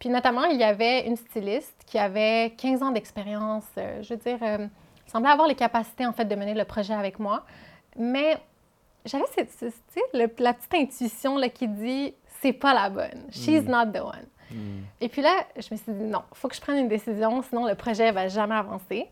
[0.00, 4.38] Puis notamment, il y avait une styliste qui avait 15 ans d'expérience, je veux dire,
[5.12, 7.44] semblait avoir les capacités, en fait, de mener le projet avec moi.
[7.96, 8.36] Mais
[9.04, 9.66] j'avais cette, ce-
[10.18, 13.26] le- la petite intuition là, qui dit, c'est pas la bonne.
[13.30, 13.70] She's Mm.
[13.70, 14.26] not the one.
[14.50, 14.84] Mhm.
[15.00, 17.42] Et puis là, je me suis dit, non, il faut que je prenne une décision,
[17.42, 19.08] sinon le projet va jamais avancer.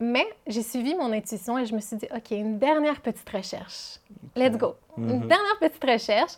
[0.00, 3.98] Mais j'ai suivi mon intuition et je me suis dit, OK, une dernière petite recherche.
[4.34, 4.74] Let's go.
[4.98, 5.28] Une Mhm.
[5.28, 6.32] dernière petite recherche.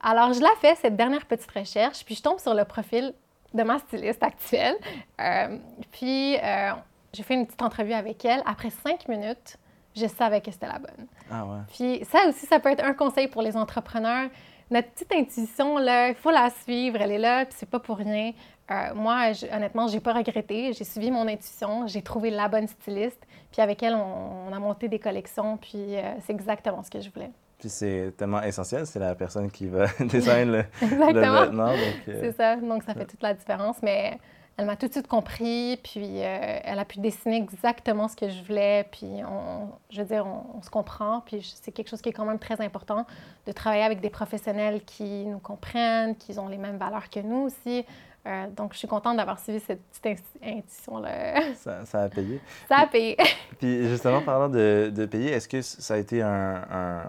[0.00, 3.12] Alors, je la fais, cette dernière petite recherche, puis je tombe sur le profil
[3.54, 4.76] de ma styliste actuelle.
[5.20, 5.58] Euh,
[5.92, 6.72] puis, euh,
[7.12, 8.42] j'ai fait une petite entrevue avec elle.
[8.46, 9.56] Après cinq minutes,
[9.94, 11.06] je savais que c'était la bonne.
[11.30, 11.58] Ah ouais.
[11.74, 14.28] Puis ça aussi, ça peut être un conseil pour les entrepreneurs.
[14.70, 17.96] Notre petite intuition, là, il faut la suivre, elle est là, puis c'est pas pour
[17.98, 18.32] rien.
[18.70, 20.72] Euh, moi, je- honnêtement, j'ai pas regretté.
[20.72, 24.58] J'ai suivi mon intuition, j'ai trouvé la bonne styliste, puis avec elle, on, on a
[24.58, 27.30] monté des collections, puis euh, c'est exactement ce que je voulais.
[27.60, 31.68] Puis c'est tellement essentiel, c'est la personne qui va design le, le vêtement.
[31.68, 34.18] Euh, C'est ça, donc ça fait toute la différence, mais
[34.58, 38.28] elle m'a tout de suite compris, puis euh, elle a pu dessiner exactement ce que
[38.28, 42.00] je voulais, puis on, je veux dire, on, on se comprend, puis c'est quelque chose
[42.00, 43.04] qui est quand même très important,
[43.46, 47.42] de travailler avec des professionnels qui nous comprennent, qui ont les mêmes valeurs que nous
[47.42, 47.84] aussi.
[48.26, 50.06] Euh, donc, je suis contente d'avoir suivi cette petite
[50.42, 51.54] intu- intuition-là.
[51.56, 52.40] ça, ça a payé.
[52.68, 53.16] ça a payé.
[53.60, 57.02] Puis justement, parlant de, de payer, est-ce que ça a été un, un,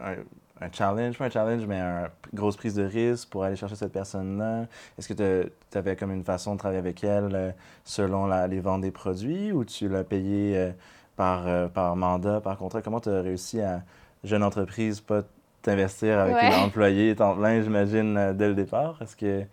[0.00, 0.16] un-
[0.60, 3.92] un challenge, pas un challenge, mais une grosse prise de risque pour aller chercher cette
[3.92, 4.66] personne-là?
[4.98, 5.14] Est-ce que
[5.70, 7.50] tu avais comme une façon de travailler avec elle euh,
[7.84, 10.70] selon la- les ventes des produits ou tu l'as payé euh,
[11.16, 12.82] par, euh, par mandat, par contrat?
[12.82, 13.82] Comment tu as réussi à,
[14.22, 15.22] jeune entreprise, pas
[15.62, 16.52] t'investir avec Ouais.
[16.52, 19.00] un employé temps plein, j'imagine, dès le départ?
[19.00, 19.44] Est-ce que,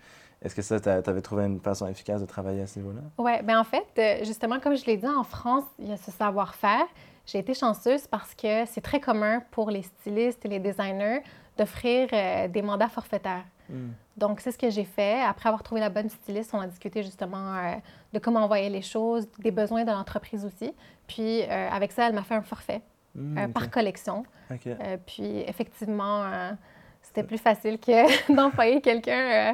[0.41, 3.02] est-ce que ça, tu avais trouvé une façon efficace de travailler à ce niveau-là?
[3.17, 6.12] Oui, bien en fait, justement, comme je l'ai dit, en France, il y a ce
[6.12, 6.86] savoir-faire.
[7.27, 11.21] J'ai été chanceuse parce que c'est très commun pour les stylistes et les designers
[11.57, 13.43] d'offrir euh, des mandats forfaitaires.
[13.69, 13.89] Hmm.
[14.15, 15.21] Donc, c'est ce que j'ai fait.
[15.21, 17.75] Après avoir trouvé la bonne styliste, on a discuté justement euh,
[18.13, 20.73] de comment envoyer les choses, des besoins de l'entreprise aussi.
[21.05, 22.81] Puis, euh, avec ça, elle m'a fait un forfait
[23.17, 24.23] Hmm, par collection.
[25.07, 26.51] Puis, effectivement,
[27.08, 29.54] c'était plus facile que d'employer quelqu'un.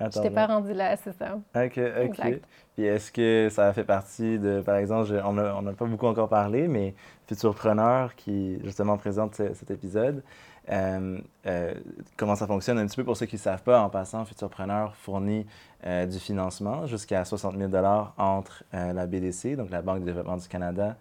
[0.00, 1.34] Euh, Je n'étais pas rendue là, c'est ça.
[1.34, 1.78] OK, OK.
[1.78, 2.44] Exact.
[2.74, 5.86] Puis est-ce que ça fait partie de, par exemple, je- on n'a on n'a pas
[5.86, 6.94] beaucoup encore parlé, mais
[7.28, 10.22] Futurpreneur qui justement présente ce- cet épisode,
[10.68, 11.74] Euh, euh,
[12.16, 14.96] comment ça fonctionne un petit peu pour ceux qui ne savent pas, en passant, Futurpreneur
[14.96, 15.46] fournit
[15.86, 17.70] euh, du financement jusqu'à 60 000
[18.18, 20.96] entre la BDC, donc la Banque de développement du Canada,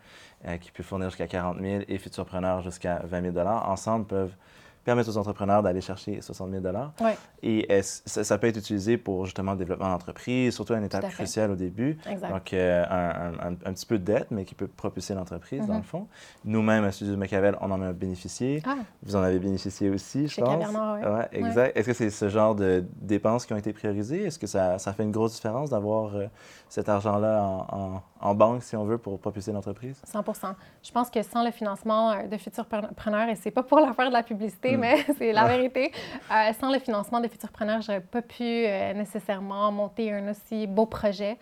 [0.61, 4.35] qui peut fournir jusqu'à 40 000 et Futurpreneur jusqu'à 20 000 Ensemble peuvent
[4.85, 6.63] permettre aux entrepreneurs d'aller chercher 60 000
[7.01, 7.17] ouais.
[7.41, 11.09] Et ça, ça, peut être utilisé pour justement le développement d'entreprise, surtout à une étape
[11.09, 11.97] cruciale au début.
[12.09, 12.29] Exact.
[12.29, 15.83] Donc, euh, un, un, petit peu de dette, mais qui peut propulser l'entreprise, dans le
[15.83, 16.07] fond.
[16.45, 18.61] Nous-mêmes, à Studio Machiavel, on en a bénéficié.
[18.65, 18.75] Ah.
[19.01, 20.65] Vous en avez bénéficié aussi, je Chez pense.
[20.67, 21.09] Oui.
[21.09, 21.75] Ouais, exact.
[21.75, 24.25] Est-ce que c'est ce genre de dépenses qui ont été priorisées?
[24.25, 26.27] Est-ce que ça, ça fait une grosse différence d'avoir euh,
[26.69, 30.01] cet argent-là en, en, en, banque, si on veut, pour propulser l'entreprise?
[30.05, 33.93] 100% Je pense que sans le financement euh, de Futurpreneurs, et c'est pas pour leur
[33.95, 34.79] faire de la publicité, Mm.
[34.79, 35.91] mais c'est la vérité,
[36.31, 40.85] euh, sans le financement de Futurpreneurs, j'aurais pas pu euh, nécessairement monter un aussi beau
[40.85, 41.37] projet.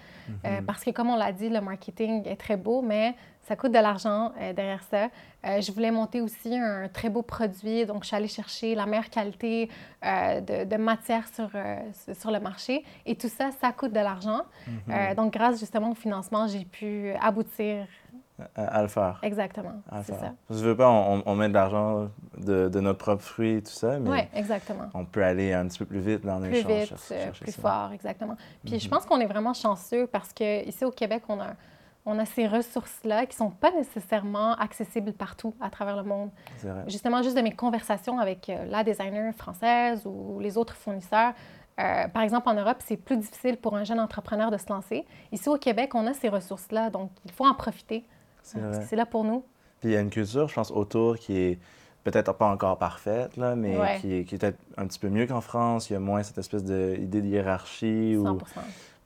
[0.46, 0.65] Euh, Mhm.
[0.65, 3.15] parce que, comme on l'a dit, le marketing est très beau, mais
[3.47, 5.10] ça coûte de l'argent euh, derrière ça.
[5.45, 8.86] Euh, je voulais monter aussi un très beau produit, donc je suis allée chercher la
[8.86, 9.69] meilleure qualité
[10.06, 11.49] euh, de, de, matière sur,
[12.17, 12.84] sur le marché.
[13.06, 14.41] Et tout ça, ça coûte de l'argent.
[14.67, 14.73] Mhm.
[14.89, 17.86] Euh, donc, grâce justement au financement, j'ai pu aboutir.
[18.56, 19.19] À, à le faire.
[19.21, 20.21] Exactement, À c'est faire.
[20.21, 20.34] ça.
[20.49, 23.71] Je veux pas, on, on met de l'argent de, de, notre propre fruit et tout
[23.71, 24.89] ça, mais Oui, exactement.
[24.95, 26.71] on peut aller un petit peu plus vite dans plus l'échange.
[26.71, 27.62] vite, chercher- euh, chercher plus ça.
[27.62, 28.36] fort, exactement.
[28.65, 31.49] Puis je pense qu'on est vraiment chanceux parce qu'ici au Québec, on a,
[32.06, 36.30] on a ces ressources-là qui ne sont pas nécessairement accessibles partout à travers le monde.
[36.62, 36.84] Vrai.
[36.88, 41.34] Justement, juste de mes conversations avec euh, la designer française ou les autres fournisseurs,
[41.80, 45.06] euh, par exemple, en Europe, c'est plus difficile pour un jeune entrepreneur de se lancer.
[45.32, 48.04] Ici au Québec, on a ces ressources-là, donc il faut en profiter.
[48.44, 49.44] C'est Parce que là pour nous.
[49.80, 51.60] Puis il y a une culture, je pense, autour qui est
[52.04, 53.98] peut-être pas encore parfaite, là, mais Ouais.
[54.02, 55.89] qui, est, qui est peut-être un petit peu mieux qu'en France.
[55.89, 58.38] Il y a moins cette espèce d'idée de hiérarchie 100 où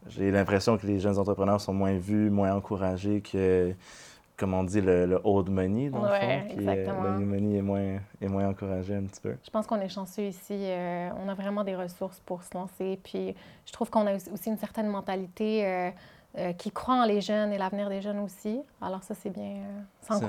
[0.10, 3.74] j'ai l'impression que les jeunes entrepreneurs sont moins vus, moins encouragés que,
[4.38, 6.48] comme on dit, le, le old money, dans Ouais, le fond.
[6.48, 7.04] Qui est- exactement.
[7.04, 9.36] le new money est moins, est moins encouragé un petit peu.
[9.44, 10.54] Je pense qu'on est chanceux ici.
[10.56, 13.00] euh, on a vraiment des ressources pour se lancer.
[13.04, 15.90] Puis je trouve qu'on a aussi une certaine mentalité euh,
[16.38, 18.62] euh, qui croit en les jeunes et l'avenir des jeunes aussi.
[18.82, 19.62] Alors ça, c'est bien.
[20.02, 20.28] ça vrai.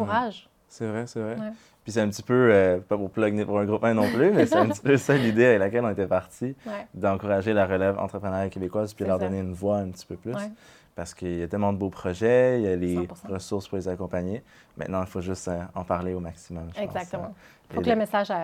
[0.68, 1.34] C'est vrai, c'est vrai.
[1.36, 1.50] Ouais.
[1.82, 4.30] Puis c'est un petit peu, euh, pas pour plugner pour un groupe un non plus,
[4.30, 6.86] mais c'est un petit peu ça l'idée avec laquelle on était parti, Ouais.
[6.94, 9.24] d'encourager la relève entrepreneuriale québécoise puis leur ça.
[9.26, 10.34] donner une voix un petit peu plus.
[10.34, 10.50] Ouais.
[10.98, 13.28] Parce qu'il y a tellement de beaux projets, il y a les 100%.
[13.28, 14.42] ressources pour les accompagner.
[14.76, 16.64] Maintenant, il faut juste euh, en parler au maximum.
[16.76, 16.82] je.
[16.82, 17.32] Exactement.
[17.70, 18.34] Il Et faut que le- message euh,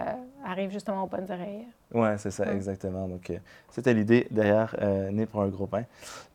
[0.47, 1.67] arrive justement aux bonnes oreilles.
[1.93, 2.55] Oui, c'est ça, Ouais.
[2.55, 3.09] exactement.
[3.09, 3.39] Donc, euh,
[3.71, 5.83] c'était l'idée derrière euh, Né pour un gros pain.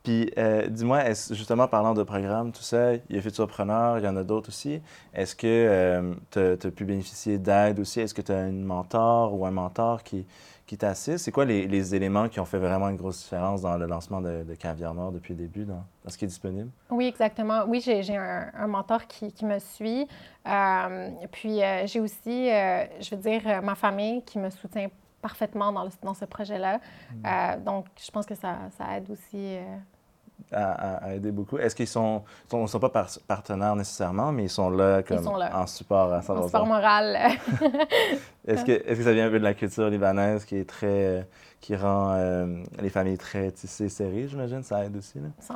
[0.04, 4.08] Puis, euh, dis-moi, justement, parlant de programmes, tout ça, il y a Futurpreneur, il y
[4.10, 4.82] en a d'autres aussi.
[5.14, 8.02] Est-ce que tu as, pu bénéficier d'aide aussi?
[8.02, 10.26] Est-ce que tu as une mentor ou un mentor qui,
[10.70, 11.26] qui t'assiste?
[11.26, 14.22] C'est quoi les, les éléments qui ont fait vraiment une grosse différence dans le lancement
[14.22, 16.70] de, de Caviar Noir depuis le début, dans, dans ce qui est disponible?
[16.92, 17.64] Oui, exactement.
[17.68, 20.08] Oui, j'ai un, un mentor qui, qui me suit.
[20.48, 24.90] Euh, puis euh, j'ai aussi, euh, je veux dire, ma famille qui me soutient
[25.24, 26.78] parfaitement dans, le- dans ce projet-là.
[26.78, 27.26] Mm.
[27.26, 29.58] Euh, donc, je pense que ça, ça aide aussi.
[30.52, 31.58] À, à- aider beaucoup.
[31.58, 35.36] Est-ce qu'ils sont, sont, sont pas par- partenaires nécessairement, mais ils sont là comme sont
[35.36, 35.52] là.
[35.56, 36.32] en support à 100%?
[36.38, 37.18] en sport moral.
[38.48, 40.88] Est-ce que, est-ce que ça vient un peu de la culture libanaise qui est très.
[40.88, 41.22] euh,
[41.62, 44.64] qui rend euh, les familles très tissées, serrées, j'imagine?
[44.64, 45.28] Ça aide aussi, là?
[45.40, 45.56] 100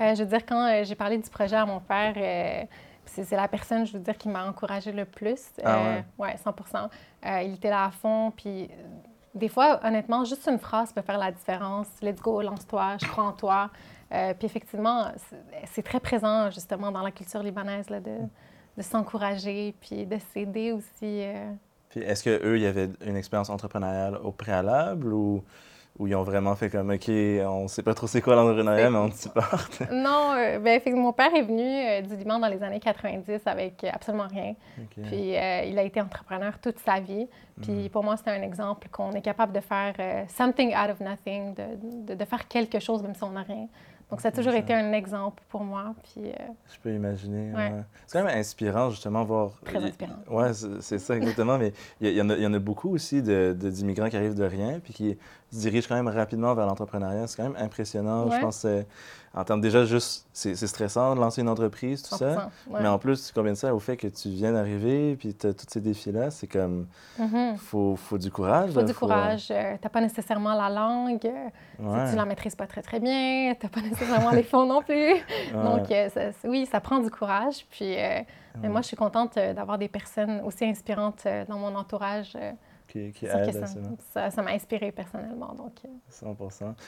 [0.00, 2.62] Euh, Je veux dire, quand euh, j'ai parlé du projet à mon père, euh,
[3.06, 5.40] c'est la personne, je veux dire, qui m'a encouragée le plus.
[5.64, 6.54] Ah Euh, ouais, 100
[7.26, 8.32] Euh, Il était là à fond.
[8.36, 8.68] Puis,
[9.34, 11.86] des fois, honnêtement, juste une phrase peut faire la différence.
[12.02, 13.70] Let's go, lance-toi, je crois en toi.
[14.12, 18.16] Euh, puis, effectivement, c'est- c'est très présent, justement, dans la culture libanaise, là, de,
[18.76, 21.22] de s'encourager, puis de s'aider aussi.
[21.22, 21.50] euh.
[21.90, 25.44] Puis est-ce qu'eux, il y avait une expérience entrepreneuriale au préalable ou,
[25.98, 28.98] ou ils ont vraiment fait comme, OK, on sait pas trop c'est quoi l'entrepreneuriat, mais
[28.98, 29.80] on te supporte?
[29.92, 32.80] Non, euh, ben, fait que mon père est venu euh, du Liban dans les années
[32.80, 34.54] 90 avec absolument rien.
[35.06, 35.30] Puis
[35.70, 37.28] il a été entrepreneur toute sa vie.
[37.62, 39.94] Puis pour moi, c'était un exemple qu'on est capable de faire
[40.28, 41.62] something out of nothing, de,
[42.08, 43.68] de- de faire quelque chose même si on n'a rien.
[44.14, 45.92] Donc ça a toujours été un exemple pour moi.
[46.04, 46.32] Puis euh,
[46.72, 47.50] Je peux imaginer.
[47.50, 47.56] Ouais.
[47.72, 47.82] ouais.
[48.06, 49.50] C'est quand même inspirant, justement, voir.
[49.64, 50.12] Très inspirant.
[50.30, 51.58] Ouais, c'est ça, exactement.
[51.58, 54.16] mais il y, en a- il y en a beaucoup aussi de- de- d'immigrants qui
[54.16, 55.18] arrivent de rien puis qui
[55.52, 57.26] se dirigent quand même rapidement vers l'entrepreneuriat.
[57.26, 58.30] C'est quand même impressionnant.
[58.30, 58.84] Je pense que,
[59.36, 62.18] en termes déjà, juste, c'est stressant de lancer une entreprise, tout 100%.
[62.18, 62.50] ça.
[62.70, 62.80] ouais.
[62.82, 65.52] Mais en plus, tu combines ça au fait que tu viens d'arriver puis tu as
[65.54, 66.30] tous ces défis-là.
[66.30, 66.86] C'est comme,
[67.18, 67.56] Mhm.
[67.56, 68.70] faut, faut du courage.
[68.70, 69.48] Il faut du courage.
[69.50, 71.24] Euh, t'as pas nécessairement la langue.
[71.24, 72.10] euh.
[72.10, 73.54] Tu la maîtrises pas très, très bien.
[73.58, 73.80] T'as pas
[74.20, 74.94] nécessairement les fonds non plus.
[74.94, 75.22] Ouais.
[75.52, 77.66] Donc, euh, ça- oui, ça prend du courage.
[77.70, 78.20] Puis, euh,
[78.60, 82.36] mais moi, je suis contente d'avoir des personnes aussi inspirantes dans mon entourage.
[82.96, 83.80] Euh, qui, qui aide à ça-
[84.12, 84.30] ça.
[84.30, 85.54] ça m'a inspirée personnellement.
[85.54, 86.36] Donc, euh, 100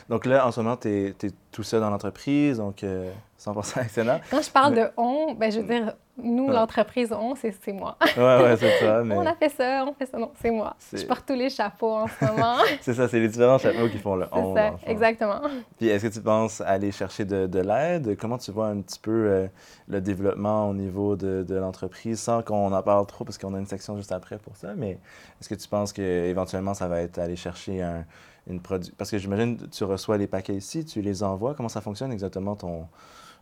[0.09, 1.14] Donc là, en ce moment, tu es,
[1.51, 4.20] tout seul dans l'entreprise, donc euh, 100% excellent.
[4.31, 6.55] Quand je parle Mais- de on, ben, je veux dire, nous, Ouais.
[6.55, 7.99] l'entreprise on, c'est c'est moi.
[8.16, 9.03] Ouais, ouais, c'est ça.
[9.05, 10.16] Mais On a fait ça, on fait ça.
[10.18, 10.75] Non, c'est moi.
[10.79, 12.57] C'est- Je porte tous les chapeaux en ce moment.
[12.81, 14.55] c'est ça, c'est les différents chapeaux qui font le c'est on.
[14.55, 14.87] ça, le fond.
[14.87, 15.40] exactement.
[15.77, 18.16] Puis est-ce que tu penses aller chercher de, de l'aide?
[18.18, 19.46] Comment tu vois un petit peu euh,
[19.88, 22.18] le développement au niveau de, de l'entreprise?
[22.18, 24.92] Sans qu'on en parle trop parce qu'on a une section juste après pour ça, mais
[25.40, 28.07] est-ce que tu penses qu'éventuellement ça va être aller chercher un,
[28.46, 28.90] une produit?
[28.96, 31.53] Parce que j'imagine tu reçois les paquets ici, tu les envoies.
[31.55, 32.87] Comment ça fonctionne exactement ton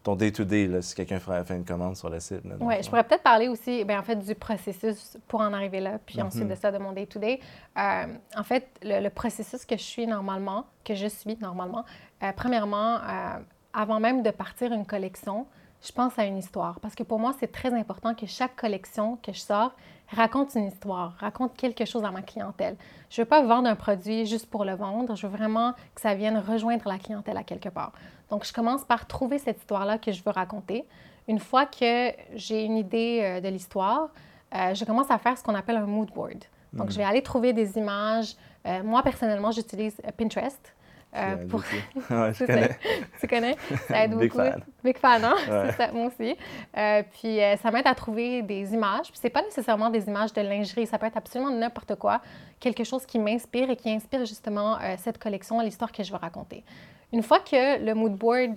[0.04, 2.42] ton day-to-day, si quelqu'un fait une commande sur le site?
[2.60, 5.98] Oui, je pourrais peut-être parler aussi ben, en fait, du processus pour en arriver là,
[6.04, 6.26] puis Mhm.
[6.26, 7.40] ensuite de ça, de mon day-to-day.
[7.78, 8.04] Euh,
[8.36, 11.84] en fait, le, le processus que je suis normalement, que je suis normalement,
[12.22, 13.38] euh, premièrement, euh,
[13.72, 15.46] avant même de partir une collection,
[15.82, 16.80] je pense à une histoire.
[16.80, 19.72] Parce que pour moi, c'est très important que chaque collection que je sors
[20.08, 22.76] raconte une histoire, raconte quelque chose à ma clientèle.
[23.10, 26.00] Je ne veux pas vendre un produit juste pour le vendre, je veux vraiment que
[26.00, 27.92] ça vienne rejoindre la clientèle à quelque part.
[28.30, 30.84] Donc, je commence par trouver cette histoire-là que je veux raconter.
[31.28, 34.08] Une fois que j'ai une idée euh, de l'histoire,
[34.54, 36.44] euh, je commence à faire ce qu'on appelle un mood board.
[36.72, 38.34] Donc, je vais aller trouver des images.
[38.66, 40.74] Euh, moi, personnellement, j'utilise Pinterest.
[41.14, 41.60] Euh, pour...
[42.10, 42.78] ouais, je connais.
[43.20, 43.56] tu connais?
[43.88, 44.44] Ça aide Big beaucoup.
[44.44, 44.64] fan.
[44.82, 45.34] Big fan, hein?
[45.48, 45.70] Ouais.
[45.70, 46.36] C'est ça, moi aussi.
[46.76, 49.10] Euh, puis euh, ça m'aide à trouver des images.
[49.10, 52.20] Puis c'est pas nécessairement des images de lingerie, ça peut être absolument n'importe quoi.
[52.60, 56.18] Quelque chose qui m'inspire et qui inspire justement euh, cette collection, l'histoire que je veux
[56.18, 56.64] raconter.
[57.12, 58.56] Une fois que le mood board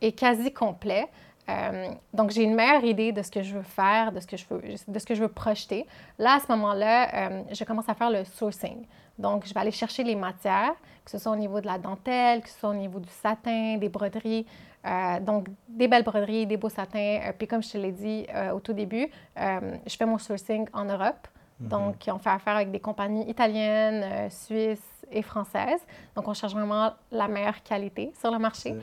[0.00, 1.06] est quasi complet,
[1.50, 4.36] euh, donc j'ai une meilleure idée de ce que je veux faire, de ce que
[4.36, 5.86] je veux, de ce que je veux projeter.
[6.18, 8.86] Là, à ce moment-là, euh, je commence à faire le sourcing.
[9.18, 12.40] Donc, je vais aller chercher les matières, que ce soit au niveau de la dentelle,
[12.40, 14.46] que ce soit au niveau du satin, des broderies.
[14.86, 17.20] Euh, donc, des belles broderies, des beaux satins.
[17.36, 21.28] Puis, comme je te l'ai dit au tout début, je fais mon sourcing en Europe.
[21.58, 25.84] Donc, on fait affaire avec des compagnies italiennes, suisses et françaises.
[26.16, 28.74] Donc, on cherche vraiment la meilleure qualité sur le marché.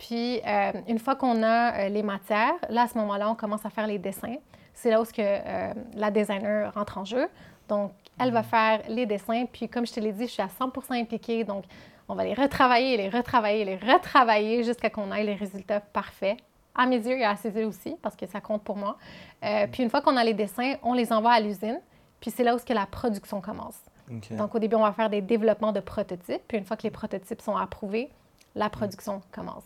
[0.00, 3.66] Puis, euh, une fois qu'on a euh, les matières, là, à ce moment-là, on commence
[3.66, 4.36] à faire les dessins.
[4.72, 7.28] C'est là où ce que, euh, la designer rentre en jeu.
[7.68, 9.44] Donc, elle va faire les dessins.
[9.44, 11.44] Puis, comme je te l'ai dit, je suis à 100% impliquée.
[11.44, 11.64] Donc,
[12.08, 16.38] on va les retravailler, les retravailler, les retravailler jusqu'à qu'on ait les résultats parfaits.
[16.74, 18.96] À mes yeux et à ses yeux aussi, parce que ça compte pour moi.
[19.44, 21.78] Euh, puis, une fois qu'on a les dessins, on les envoie à l'usine.
[22.20, 23.76] Puis, c'est là où ce que la production commence.
[24.30, 26.42] Donc, au début, on va faire des développements de prototypes.
[26.48, 28.10] Puis, une fois que les prototypes sont approuvés,
[28.54, 29.64] la production commence.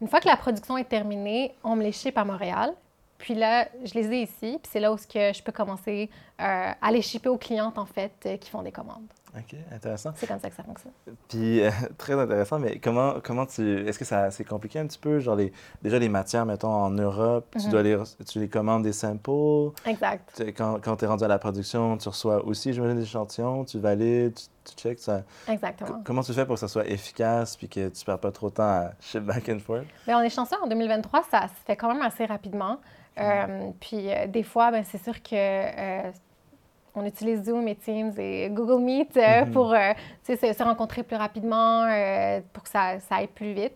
[0.00, 2.74] Une fois que la production est terminée, on me les ship à Montréal.
[3.18, 4.58] Puis là, je les ai ici.
[4.62, 8.12] Puis c'est là où je peux commencer euh, à les shipper aux clientes, en fait,
[8.26, 9.06] euh, qui font des commandes.
[9.36, 10.12] OK, intéressant.
[10.16, 10.92] C'est comme ça que ça fonctionne.
[11.28, 13.86] Puis, euh, très intéressant, mais comment, comment tu.
[13.86, 15.18] Est-ce que ça c'est compliqué un petit peu?
[15.18, 17.70] Genre, les, déjà, les matières, mettons, en Europe, tu, Mhm.
[17.70, 19.72] dois les, tu les commandes des samples?
[19.84, 20.32] Exact.
[20.36, 23.64] Tu- Quand, quand tu es rendu à la production, tu reçois aussi, j'imagine, des échantillons,
[23.64, 24.98] tu valides, tu, tu checks.
[25.00, 25.22] Ça.
[25.48, 26.00] Exactement.
[26.04, 28.54] Comment tu fais pour que ça soit efficace puis que tu perds pas trop de
[28.54, 29.84] temps à ship back and forth?
[30.06, 32.80] Mais on est chanceux, en 2023, ça se fait quand même assez rapidement.
[33.18, 36.10] Euh, puis euh, des fois, ben, c'est sûr que euh,
[36.96, 39.52] on utilise Zoom et Teams et Google Meet euh, Mhm.
[39.52, 39.92] pour euh,
[40.26, 43.74] se, se rencontrer plus rapidement, euh, pour que ça, ça aille plus vite.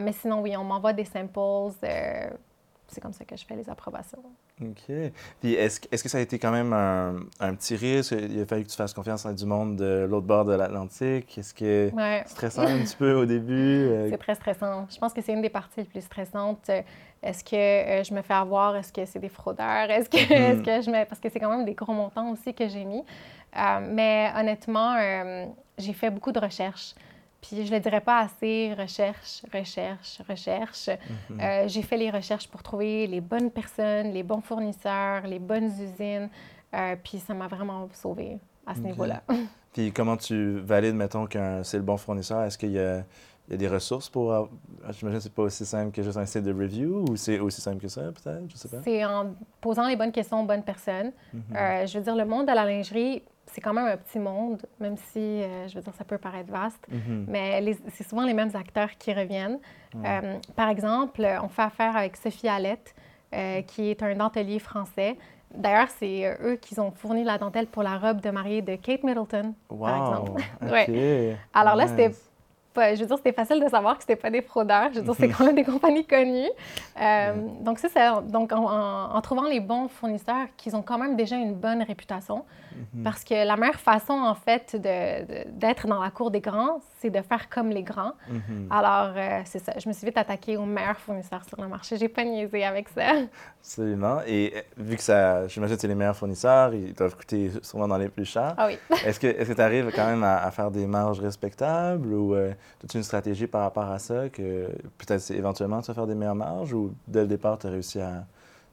[0.00, 1.74] Mais sinon, oui, on m'envoie des samples.
[2.88, 4.22] c'est comme ça que je fais les approbations.
[4.62, 4.94] OK.
[5.40, 8.12] Puis est-ce, que- est-ce que ça a été quand même un, un petit risque?
[8.12, 11.36] Il a fallu que tu fasses confiance à du monde de l'autre bord de l'Atlantique.
[11.36, 12.22] Est-ce que Ouais.
[12.24, 13.90] c'est stressant un petit peu au début?
[14.10, 14.86] C'est très stressant.
[14.88, 16.70] Je pense que c'est une des parties les plus stressantes.
[17.22, 18.76] Est-ce que euh, je me fais avoir?
[18.76, 19.90] Est-ce que c'est des fraudeurs?
[19.90, 21.04] Est-ce que, est-ce que je me...
[21.04, 23.02] Parce que c'est quand même des gros montants aussi que j'ai mis.
[23.56, 25.46] Euh, mais honnêtement, euh,
[25.78, 26.94] j'ai fait beaucoup de recherches.
[27.40, 30.88] Puis je ne le dirais pas assez, recherche, recherche, recherche.
[31.30, 31.40] mhm.
[31.40, 35.70] Euh, j'ai fait les recherches pour trouver les bonnes personnes, les bons fournisseurs, les bonnes
[35.70, 36.28] usines.
[37.02, 39.22] Puis ça m'a vraiment sauvée à ce niveau-là.
[39.72, 42.42] Puis comment tu valides, mettons, que c'est le bon fournisseur?
[42.42, 43.02] Est-ce qu'il y a,
[43.48, 44.32] il y a des ressources pour...
[44.32, 44.50] avoir-
[44.90, 47.60] J'imagine que c'est pas aussi simple que juste un site de review ou c'est aussi
[47.60, 48.44] simple que ça, peut-être?
[48.48, 48.78] Je sais pas.
[48.84, 51.12] C'est en posant les bonnes questions aux bonnes personnes.
[51.32, 51.42] Mhm.
[51.56, 54.62] Euh, je veux dire, le monde de la lingerie, c'est quand même un petit monde,
[54.80, 56.84] même si, euh, je veux dire, ça peut paraître vaste.
[56.90, 57.26] Mhm.
[57.28, 59.58] Mais c'est souvent les mêmes acteurs qui reviennent.
[60.04, 62.94] Euh, par exemple, on fait affaire avec Sophie Alette,
[63.34, 65.16] euh, qui est un dentelier français.
[65.54, 69.04] D'ailleurs, c'est eux qui ont fourni la dentelle pour la robe de mariée de Kate
[69.04, 69.54] Middleton.
[69.70, 69.88] Wow!
[69.88, 70.42] exemple.
[70.62, 70.70] OK.
[70.70, 71.36] Ouais.
[71.54, 72.10] Alors là, c'était.
[72.76, 74.90] Pas- je veux dire, c'était facile de savoir que c'était pas des fraudeurs.
[74.92, 76.50] Je veux dire, c'est quand même des compagnies connues.
[77.00, 77.34] Euh,
[77.66, 81.16] Donc, ça, c'est donc en, en- en trouvant les bons fournisseurs qui ont quand même
[81.16, 82.38] déjà une bonne réputation.
[82.94, 83.02] Mhm.
[83.04, 84.76] Parce que la meilleure façon, en fait,
[85.64, 88.12] d'être dans la cour des grands, c'est de faire comme les grands.
[88.28, 88.68] Mhm.
[88.70, 89.72] Alors, euh, c'est ça.
[89.78, 91.96] Je me suis vite attaquée aux meilleurs fournisseurs sur le marché.
[91.96, 93.02] J'ai pas niaisé avec ça.
[93.60, 94.18] Absolument.
[94.26, 97.88] Et euh, vu que ça, j'imagine que c'est les meilleurs fournisseurs, ils doivent coûter sûrement
[97.88, 98.54] dans les plus chers.
[98.58, 98.78] Ah oui.
[99.06, 102.52] Est-ce que tu arrives quand même à, à faire des marges respectables ou euh,
[102.84, 106.34] as-tu une stratégie par rapport à ça que peut-être éventuellement tu vas faire des meilleures
[106.34, 108.24] marges ou dès le départ tu as réussi à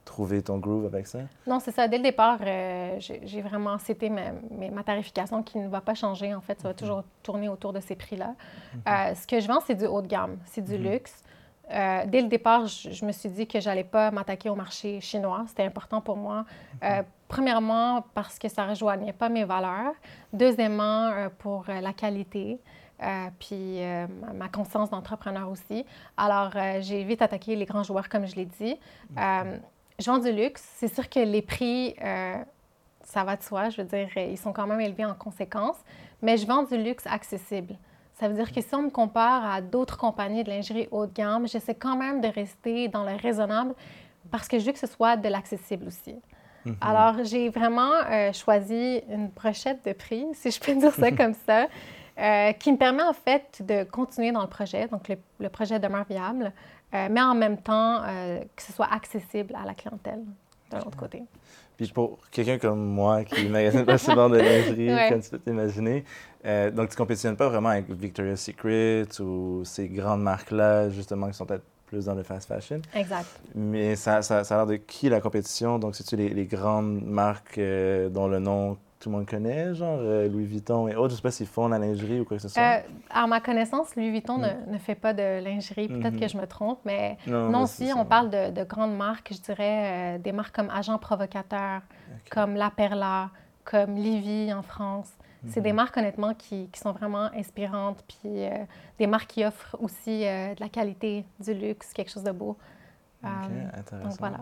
[0.04, 1.20] trouver ton groove avec ça?
[1.46, 1.88] Non, c'est ça.
[1.88, 6.34] Dès le départ, euh, j'ai vraiment cité ma, tarification qui ne va pas changer.
[6.34, 8.34] En fait, ça va toujours tourner autour de ces prix-là.
[8.86, 11.24] Euh, ce que je vends, c'est du haut de gamme, c'est du luxe.
[11.70, 15.00] Euh, dès le départ, je, je me suis dit que j'allais pas m'attaquer au marché
[15.00, 15.44] chinois.
[15.48, 16.44] C'était important pour moi.
[16.82, 19.94] Euh, premièrement, parce que ça rejoignait pas mes valeurs.
[20.32, 22.58] Deuxièmement, euh, pour la qualité.
[23.02, 25.84] Euh, puis euh, ma- conscience d'entrepreneur aussi.
[26.16, 28.76] Alors, euh, j'ai vite attaqué les grands joueurs, comme je l'ai dit.
[29.18, 29.56] Euh,
[29.98, 30.62] je vends du luxe.
[30.76, 32.36] C'est sûr que les prix, euh,
[33.02, 33.68] ça va de soi.
[33.70, 35.76] Je veux dire, ils sont quand même élevés en conséquence.
[36.22, 37.74] Mais je vends du luxe accessible.
[38.14, 41.12] Ça veut dire que si on me compare à d'autres compagnies de lingerie haut de
[41.12, 43.74] gamme, j'essaie quand même de rester dans le raisonnable
[44.30, 46.14] parce que je veux que ce soit de l'accessible aussi.
[46.80, 47.90] Alors, j'ai vraiment
[48.32, 51.66] choisi une brochette de prix, si je peux dire ça comme ça,
[52.18, 54.86] euh, qui me permet en fait de continuer dans le projet.
[54.88, 56.52] Donc, le, le projet demeure viable,
[56.94, 60.22] euh, mais en même temps euh, que ce soit accessible à la clientèle
[60.70, 61.22] d'un autre côté.
[61.76, 65.08] Puis pour quelqu'un comme moi qui magasine pas souvent de lingerie, Ouais.
[65.10, 66.04] comme tu peux t'imaginer,
[66.46, 71.34] euh, donc tu compétitionnes pas vraiment avec Victoria's Secret ou ces grandes marques-là, justement, qui
[71.34, 72.80] sont peut-être plus dans le fast fashion.
[72.94, 73.26] Exact.
[73.56, 75.78] Mais ça, ça, ça a l'air de qui la compétition?
[75.80, 79.98] Donc, c'est-tu les, les grandes marques euh, dont le nom tout le monde connaît, genre
[80.00, 81.10] euh, Louis Vuitton et autres?
[81.10, 82.62] Je sais pas s'ils font la lingerie ou quoi que ce soit.
[82.62, 85.88] Euh, à ma connaissance, Louis Vuitton ne, ne fait pas de lingerie.
[85.88, 87.98] Peut-être que je me trompe, mais non, non, mais c'est si ça.
[87.98, 91.82] on parle de, de grandes marques, je dirais euh, des marques comme Agent Provocateur,
[92.30, 93.28] comme La Perla,
[93.64, 95.12] comme Livy en France.
[95.48, 98.64] C'est des marques, honnêtement, qui, qui sont vraiment inspirantes, puis euh,
[98.98, 102.56] des marques qui offrent aussi de la qualité, du luxe, quelque chose de beau.
[103.22, 103.30] Ok,
[103.74, 104.08] intéressant.
[104.08, 104.38] donc voilà.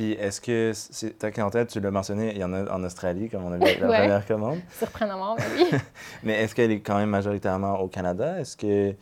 [0.00, 3.28] Puis, est-ce que c'est, ta clientèle, tu l'as mentionné, il y en a en Australie,
[3.28, 3.98] comme on a vu la Ouais.
[3.98, 4.60] première commande.
[4.78, 5.78] Surprenamment, mais oui.
[6.22, 8.40] Mais est-ce qu'elle est quand même majoritairement au Canada?
[8.40, 8.94] Est-ce que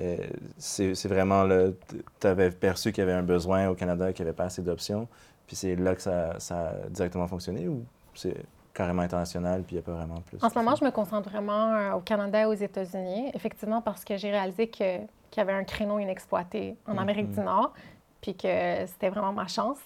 [0.00, 0.16] euh,
[0.58, 1.78] c'est, vraiment le.
[2.18, 4.62] Tu avais perçu qu'il y avait un besoin au Canada, qu'il n'y avait pas assez
[4.62, 5.06] d'options,
[5.46, 7.84] puis c'est là que ça, ça a directement fonctionné ou
[8.16, 8.34] c'est
[8.74, 10.38] carrément international, puis il n'y a pas vraiment plus?
[10.42, 14.04] En ce moment, je me concentre vraiment euh, au Canada et aux États-Unis, effectivement parce
[14.04, 17.34] que j'ai réalisé qu'il y avait un créneau inexploité en Amérique Mhm.
[17.34, 17.72] du Nord,
[18.20, 19.78] puis que c'était vraiment ma chance.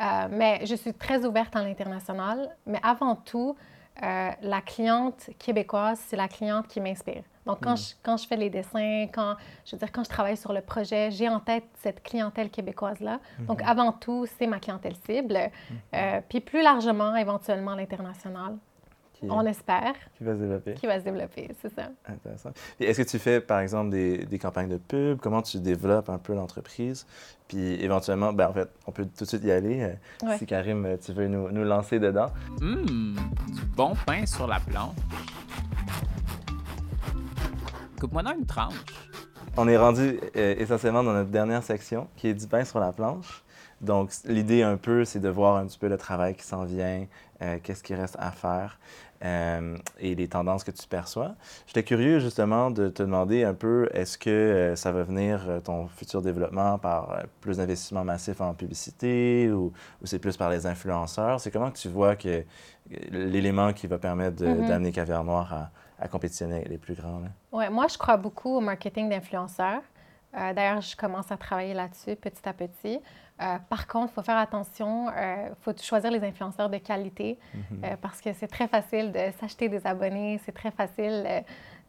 [0.00, 3.56] Euh, mais je suis très ouverte à l'international, mais avant tout,
[4.02, 7.22] euh, la cliente québécoise, c'est la cliente qui m'inspire.
[7.46, 7.76] Donc, quand, Mhm.
[7.78, 9.34] je, quand je fais les dessins, quand,
[9.64, 13.18] je veux dire, quand je travaille sur le projet, j'ai en tête cette clientèle québécoise-là.
[13.40, 13.68] Donc, Mhm.
[13.68, 15.36] avant tout, c'est ma clientèle cible.
[15.94, 18.56] Euh, puis plus largement, éventuellement, l'international.
[19.18, 20.74] Qui, On espère qui va se développer.
[20.74, 21.88] qui va se développer, c'est ça.
[22.06, 22.50] Intéressant.
[22.78, 25.18] Est-ce que tu fais, par exemple, des, des campagnes de pub?
[25.18, 27.04] Comment tu développes un peu l'entreprise?
[27.48, 29.82] Puis éventuellement, ben, en fait, on peut tout de suite y aller.
[29.82, 30.38] euh, Ouais.
[30.38, 32.28] Si Karim, euh, tu veux nous, nous lancer dedans.
[32.60, 33.16] Hum,
[33.48, 34.94] du bon pain sur la planche.
[38.00, 38.74] Coupe-moi dans une tranche.
[39.56, 42.92] On est rendu euh, essentiellement dans notre dernière section, qui est du pain sur la
[42.92, 43.42] planche.
[43.80, 47.06] Donc, l'idée un peu, c'est de voir un petit peu le travail qui s'en vient,
[47.42, 48.78] euh, qu'est-ce qui reste à faire
[49.24, 51.34] euh, et les tendances que tu perçois.
[51.66, 55.60] J'étais curieux justement de te demander un peu, est-ce que euh, ça va venir euh,
[55.60, 60.66] ton futur développement par plus d'investissement massif en publicité ou, ou c'est plus par les
[60.66, 61.40] influenceurs?
[61.40, 62.44] C'est comment que tu vois que
[63.10, 64.66] l'élément qui va permettre Mhm.
[64.68, 67.22] d'amener Caviar Noir à, à compétitionner les plus grands?
[67.52, 69.82] Ouais, moi, je crois beaucoup au marketing d'influenceurs.
[70.32, 73.00] D'ailleurs, je commence à travailler là-dessus petit à petit.
[73.40, 77.96] Euh, par contre, il faut faire attention, il faut choisir les influenceurs de qualité euh,
[78.00, 81.40] parce que c'est très facile de s'acheter des abonnés, c'est très facile euh,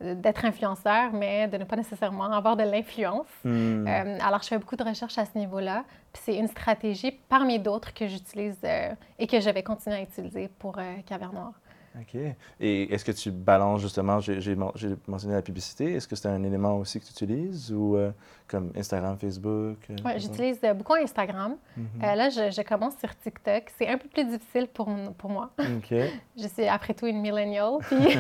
[0.02, 3.28] d'être influenceur, mais de ne pas nécessairement avoir de l'influence.
[3.44, 3.86] Hmm.
[3.88, 5.84] Euh, alors, je fais beaucoup de recherches à ce niveau-là.
[6.14, 10.02] Puis c'est une stratégie parmi d'autres que j'utilise euh, et que je vais continuer à
[10.02, 11.54] utiliser pour euh, Caverne Noire.
[12.02, 12.20] OK.
[12.60, 16.16] Et est-ce que tu balances justement, j'ai j'ai men- j'ai mentionné la publicité, est-ce que
[16.16, 18.12] c'est un élément aussi que tu utilises ou euh,
[18.48, 19.78] comme Instagram, Facebook?
[19.90, 20.20] euh, exemple?
[20.20, 21.56] j'utilise euh, beaucoup Instagram.
[21.78, 21.86] Mhm.
[22.04, 23.64] Euh, là, je, je commence sur TikTok.
[23.78, 25.52] C'est un peu plus difficile pour, pour moi.
[25.60, 25.94] OK.
[26.38, 27.74] Je suis après tout une millennial.
[27.90, 28.18] puis-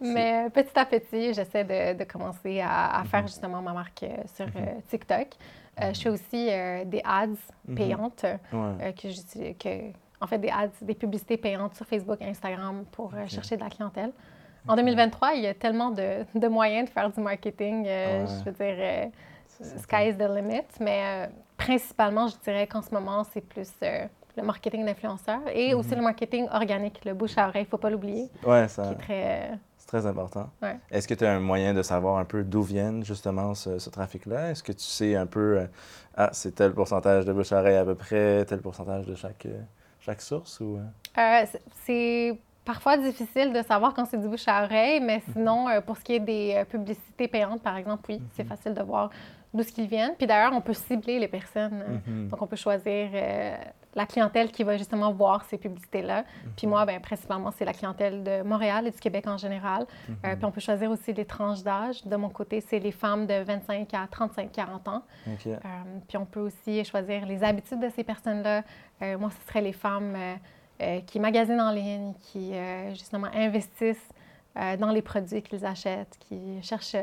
[0.00, 3.28] Mais petit à petit, j'essaie de, de commencer à, à faire Mhm.
[3.28, 5.28] justement ma marque sur euh, TikTok.
[5.80, 6.46] Je fais aussi
[6.86, 8.92] des ads payantes, Ouais.
[8.94, 9.54] que j'utilise,
[10.20, 13.62] en fait, des ads, des publicités payantes sur Facebook et Instagram pour euh, chercher de
[13.62, 14.12] la clientèle.
[14.66, 17.84] En 2023, il y a tellement de, de moyens de faire du marketing.
[17.86, 18.30] euh, Ouais.
[18.40, 19.06] Je veux dire, euh,
[19.78, 20.62] sky is the limit.
[20.80, 25.90] Mais euh, principalement, je dirais qu'en ce moment, c'est plus le marketing d'influenceurs et aussi
[25.90, 25.96] Mhm.
[25.96, 29.50] le marketing organique, le bouche à oreille, il ne faut pas l'oublier, Ouais, ça, très...
[29.76, 30.48] c'est très important.
[30.62, 30.76] Ouais.
[30.92, 33.90] Est-ce que tu as un moyen de savoir un peu d'où viennent justement ce, ce
[33.90, 34.50] trafic-là?
[34.50, 35.66] Est-ce que tu sais un peu,
[36.16, 39.48] ah, c'est tel pourcentage de bouche à oreille à peu près, tel pourcentage de chaque,
[40.08, 40.58] chaque source?
[40.60, 41.42] Ou, euh?
[41.42, 41.46] Euh,
[41.84, 45.96] c'est- parfois difficile de savoir quand c'est du bouche à oreille, mais sinon, euh, pour
[45.96, 49.10] ce qui est des euh, publicités payantes, par exemple, oui, c'est facile de voir
[49.54, 50.14] d'où ce qu'ils viennent.
[50.16, 51.82] Puis d'ailleurs, on peut cibler les personnes.
[51.88, 52.28] euh, Mhm.
[52.28, 53.56] Donc, on peut choisir euh,
[53.94, 56.24] la clientèle qui va justement voir ces publicités-là.
[56.56, 59.86] Puis moi, ben, principalement, c'est la clientèle de Montréal et du Québec en général.
[60.24, 62.04] Euh, puis on peut choisir aussi les tranches d'âge.
[62.04, 65.02] De mon côté, c'est les femmes de 25 à 35-40 ans.
[65.26, 65.46] OK.
[65.46, 65.58] Euh,
[66.06, 68.62] puis on peut aussi choisir les habitudes de ces personnes-là.
[69.18, 70.16] Moi, ce serait les femmes
[71.06, 72.52] qui magasinent en ligne, qui
[72.90, 74.08] justement investissent
[74.78, 76.96] dans les produits qu'ils achètent, qui cherchent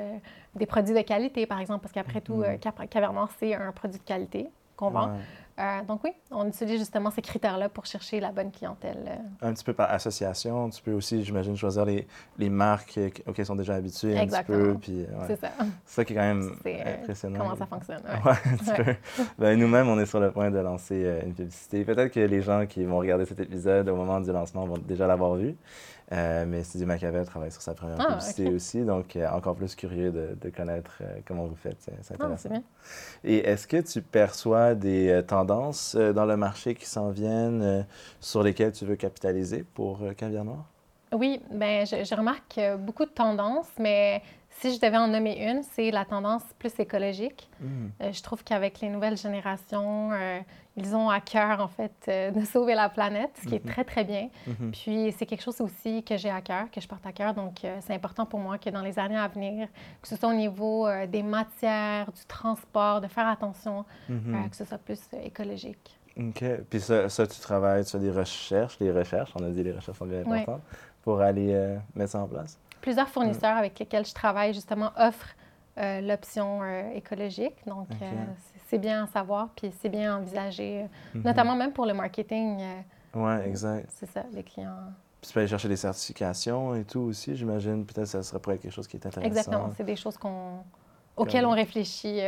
[0.56, 4.00] des produits de qualité, par exemple, parce qu'après tout, euh, Cap- Cavernor, c'est un produit
[4.00, 4.48] de qualité
[4.78, 5.08] qu'on vend.
[5.08, 5.20] Ouais.
[5.58, 8.98] Euh, donc oui, on utilise justement ces critères-là pour chercher la bonne clientèle.
[9.08, 9.48] euh.
[9.48, 12.06] Un petit peu par association, tu peux aussi, j'imagine, choisir les,
[12.38, 14.58] les marques auxquelles ils sont déjà habitués un Exactement.
[14.58, 15.06] petit peu.
[15.08, 15.26] Puis, ouais.
[15.28, 15.52] C'est ça.
[15.86, 17.40] C'est ça qui est quand même C'est euh, impressionnant.
[17.40, 18.02] comment ça fonctionne.
[18.04, 18.32] ouais.
[18.32, 18.84] Ouais, un petit Ouais.
[18.84, 18.96] peu.
[19.40, 21.86] Ben, Nous-mêmes, on est sur le point de lancer une publicité.
[21.86, 25.08] Peut-être que les gens qui vont regarder cet épisode au moment du lancement vont déjà
[25.08, 25.56] l'avoir vu.
[26.12, 29.74] Euh, mais Studio Machiavel travaille sur sa première Ah, publicité aussi, donc euh, encore plus
[29.74, 31.78] curieux de, de connaître comment vous faites.
[31.80, 32.44] C'est c'est Ah, intéressant.
[32.44, 32.64] c'est bien.
[33.24, 35.22] Et est-ce que tu perçois des euh,
[35.96, 37.84] euh, dans le marché qui s'en viennent euh,
[38.20, 40.66] sur lesquelles tu veux capitaliser pour euh, Caviar Noir?
[41.14, 44.22] Oui, ben je, je remarque beaucoup de tendances, mais
[44.60, 47.50] si je devais en nommer une, c'est la tendance plus écologique.
[47.60, 47.88] Hmm.
[48.02, 50.40] Euh, je trouve qu'avec les nouvelles générations, euh,
[50.78, 53.84] ils ont à cœur, en fait, euh, de sauver la planète, ce qui est très,
[53.84, 54.30] très bien.
[54.48, 54.72] Mhm.
[54.72, 57.34] Puis, c'est quelque chose aussi que j'ai à cœur, que je porte à cœur.
[57.34, 59.68] Donc, c'est important pour moi que dans les années à venir,
[60.02, 64.50] que ce soit au niveau des matières, du transport, de faire attention, Mhm.
[64.50, 66.00] que ce soit plus écologique.
[66.18, 66.44] OK.
[66.70, 69.74] Puis ça, ça, tu travailles, tu fais des recherches, les recherches, on a dit les
[69.74, 70.40] recherches sont bien Oui.
[70.40, 70.62] importantes,
[71.04, 72.58] pour aller mettre ça en place?
[72.86, 75.36] Plusieurs fournisseurs avec lesquels je travaille, justement, offrent
[75.80, 77.56] euh, l'option euh, écologique.
[77.66, 78.06] Donc, euh,
[78.70, 81.24] c'est- bien à savoir, puis c'est bien envisagé, Mhm.
[81.24, 82.60] notamment même pour le marketing.
[83.16, 83.90] Oui, exact.
[83.90, 84.76] c'est ça, les clients.
[85.20, 87.86] Puis tu peux aller chercher des certifications et tout aussi, j'imagine.
[87.86, 89.26] Peut-être que ça serait pour être quelque chose qui est intéressant.
[89.28, 90.60] Exactement, c'est des choses qu'on,
[91.18, 92.20] auxquelles on réfléchit.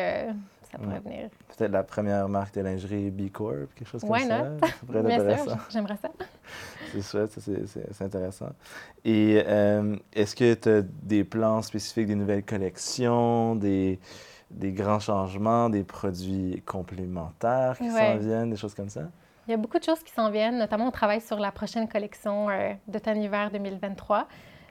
[0.71, 0.99] Ça pourrait Ouais.
[0.99, 1.29] venir.
[1.55, 4.43] Peut-être la première marque de lingerie B Corp, quelque chose comme Why ça.
[4.49, 4.59] not?
[4.59, 5.57] Ça pourrait être intéressant.
[5.69, 6.09] j'aimerais ça.
[6.93, 8.49] C'est chouette, c'est- intéressant.
[9.03, 13.99] Et euh, est-ce que tu as des plans spécifiques, des nouvelles collections, des,
[14.49, 18.13] des grands changements, des produits complémentaires qui Ouais.
[18.13, 19.01] s'en viennent, des choses comme ça?
[19.47, 21.87] Il y a beaucoup de choses qui s'en viennent, notamment on travaille sur la prochaine
[21.87, 24.27] collection euh, d'automne-hiver 2023.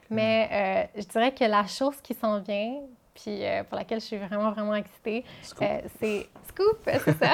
[0.09, 2.75] Mais euh, je dirais que la chose qui s'en vient,
[3.17, 5.25] puis euh, pour laquelle je suis vraiment, vraiment excitée,
[5.61, 7.33] euh, c'est Scoop, c'est ça.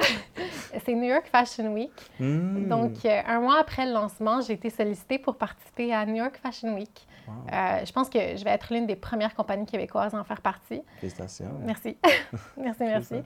[0.85, 1.91] c'est New York Fashion Week.
[2.19, 2.67] Hmm.
[2.69, 6.39] Donc, euh, un mois après le lancement, j'ai été sollicitée pour participer à New York
[6.41, 7.05] Fashion Week.
[7.27, 7.33] Wow.
[7.85, 10.81] Je pense que je vais être l'une des premières compagnies québécoises à en faire partie.
[10.99, 11.59] Félicitations.
[11.61, 11.97] Merci.
[12.57, 13.07] merci, merci.
[13.15, 13.21] ça.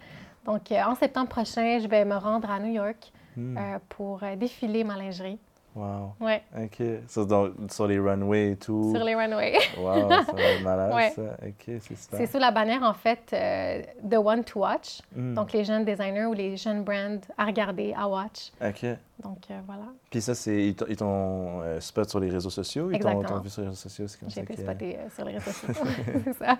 [0.45, 3.55] Donc, en septembre prochain, je vais me rendre à New York Hmm.
[3.89, 5.37] pour défiler ma lingerie.
[5.77, 6.13] Wow.
[6.19, 6.81] Ouais, OK.
[7.07, 8.91] Sur, donc, sur les runways et tout.
[8.95, 9.57] sur les runways.
[9.77, 11.09] Wow, ça être malade, Ouais.
[11.11, 11.21] ça.
[11.21, 12.17] OK, c'est super.
[12.19, 15.01] C'est sous la bannière, en fait, euh, The One to Watch.
[15.15, 15.35] Hmm.
[15.35, 18.51] Donc, les jeunes designers ou les jeunes brands à regarder, à watch.
[18.59, 18.85] OK.
[19.23, 19.83] Donc, euh, voilà.
[20.09, 22.89] Puis ça, c'est ils t'ont- euh, spot sur les réseaux sociaux?
[22.91, 23.37] Ils t'ont Exactement.
[23.37, 24.07] t'ont vu sur les réseaux sociaux?
[24.07, 25.85] C'est comme J'ai ça été euh, sur les réseaux sociaux.
[26.23, 26.57] c'est ça.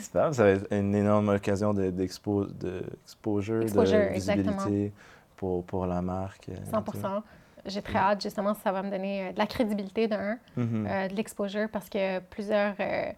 [0.00, 4.92] Super, ça va être une énorme occasion de- d'expo, de, exposure, Exposure, de visibilité
[5.36, 6.48] pour, pour la marque.
[6.48, 6.92] euh, et 100 tout.
[7.66, 10.86] J'ai très hâte, justement, ça va me donner euh, de la crédibilité d'un, Mhm.
[10.88, 13.10] euh, de l'exposure, parce que plusieurs, euh,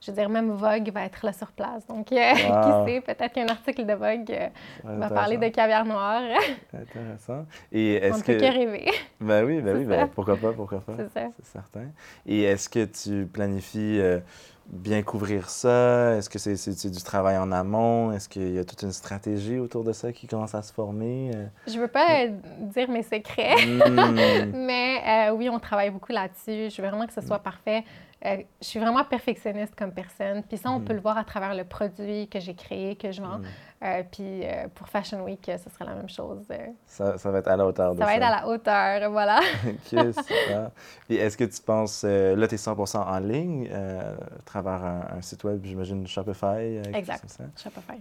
[0.00, 1.86] je veux dire, même Vogue va être là sur place.
[1.86, 2.84] Donc, euh, Wow.
[2.86, 4.48] qui sait, peut-être qu'un article de Vogue euh,
[4.84, 6.22] va parler de caviar noir.
[6.74, 7.46] Intéressant.
[7.72, 8.38] Et On est-ce ne peut que...
[8.40, 8.90] que rêver.
[9.20, 10.92] Ben oui, ben C'est oui, ben pourquoi pas, pourquoi pas.
[10.96, 11.26] C'est ça.
[11.38, 11.86] C'est certain.
[12.26, 14.20] Et est-ce que tu planifies euh,
[14.66, 16.16] bien couvrir ça?
[16.16, 18.12] Est-ce que c'est c'est du travail en amont?
[18.12, 21.30] Est-ce qu'il y a toute une stratégie autour de ça qui commence à se former?
[21.34, 26.12] Euh, Je veux pas euh, dire mes secrets, hmm, mais euh, oui, on travaille beaucoup
[26.12, 26.70] là-dessus.
[26.74, 27.84] Je veux vraiment que ce soit parfait.
[28.26, 30.42] Euh, je suis vraiment perfectionniste comme personne.
[30.44, 30.84] Puis ça, on Mm.
[30.84, 33.38] peut le voir à travers le produit que j'ai créé, que je vends.
[33.38, 33.44] Mm.
[33.82, 36.46] Euh, puis euh, pour Fashion Week, ce serait la même chose.
[36.86, 38.10] Ça, ça va être à la hauteur de ça ça.
[38.10, 39.40] va être à la hauteur, voilà.
[39.66, 40.70] OK, super.
[41.10, 44.14] Et est-ce que tu penses, là, tu es 100% en ligne à
[44.44, 46.80] travers un, un site web, j'imagine Shopify?
[46.94, 47.38] Exact.
[47.62, 48.00] Shopify.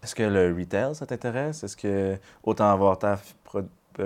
[0.00, 1.64] Est-ce que le retail, ça t'intéresse?
[1.64, 3.18] Est-ce que autant avoir ta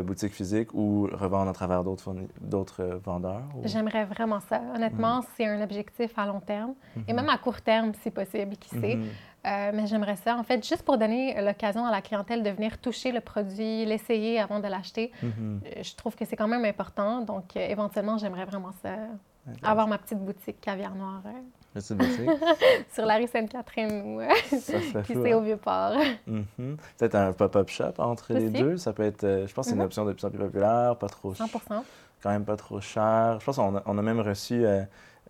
[0.01, 3.43] boutique physique ou revendre à travers d'autres euh, vendeurs?
[3.57, 4.61] ou- J'aimerais vraiment ça.
[4.75, 6.75] Honnêtement, c'est un objectif à long terme
[7.07, 8.97] et même à court terme, si possible, qui sait.
[8.97, 9.07] Mhm.
[9.45, 12.79] Euh, mais j'aimerais ça, en fait, juste pour donner l'occasion à la clientèle de venir
[12.79, 15.11] toucher le produit, l'essayer avant de l'acheter.
[15.23, 15.61] Mhm.
[15.67, 17.23] Euh, Je trouve que c'est quand même important.
[17.23, 18.95] Donc, euh, éventuellement, j'aimerais vraiment ça,
[19.65, 21.23] avoir ma petite boutique caviar noir.
[21.75, 22.31] Boutique.
[22.95, 24.21] sur la rue Sainte-Catherine ou
[24.51, 25.37] ça serait qui fou, c'est hein?
[25.39, 25.93] au Vieux-Port.
[26.27, 26.77] Mhm.
[26.99, 28.77] Peut-être un pop-up shop entre les deux.
[28.77, 29.87] Ça peut être, euh, je pense que c'est une Mhm.
[29.87, 31.47] option de plus en plus populaire, pas trop 100
[32.23, 33.39] quand même pas trop cher.
[33.41, 34.83] Je pense qu'on a, on a même reçu euh,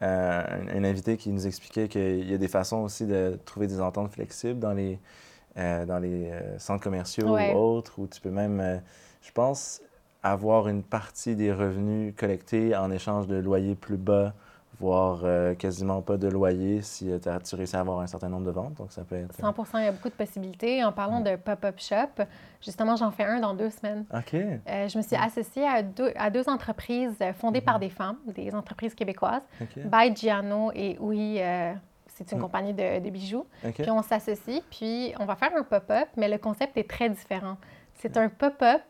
[0.03, 3.67] euh, un, un invité qui nous expliquait qu'il y a des façons aussi de trouver
[3.67, 4.99] des ententes flexibles dans les,
[5.57, 7.53] euh, dans les euh, centres commerciaux Ouais.
[7.55, 8.83] ou autres, où tu peux même,
[9.23, 9.81] je pense,
[10.23, 14.35] avoir une partie des revenus collectés en échange de loyers plus bas,
[14.83, 18.45] voire euh, quasiment pas de loyer si euh, tu réussis à avoir un certain nombre
[18.47, 18.75] de ventes.
[18.75, 19.35] Donc ça peut être...
[19.37, 20.83] 100 il y a beaucoup de possibilités.
[20.85, 22.25] En parlant de pop-up shop,
[22.61, 24.05] justement, j'en fais un dans deux semaines.
[24.13, 24.35] OK.
[24.35, 28.17] Euh, je me suis associée à deux, à deux entreprises euh, fondées par des femmes,
[28.27, 29.79] des entreprises québécoises, OK.
[29.85, 31.73] By Giano et Oui, euh,
[32.09, 32.43] c'est une Mm.
[32.43, 33.47] compagnie de, de bijoux.
[33.65, 33.75] OK.
[33.75, 37.57] Puis on s'associe, puis on va faire un pop-up, mais le concept est très différent.
[37.95, 38.83] C'est un pop-up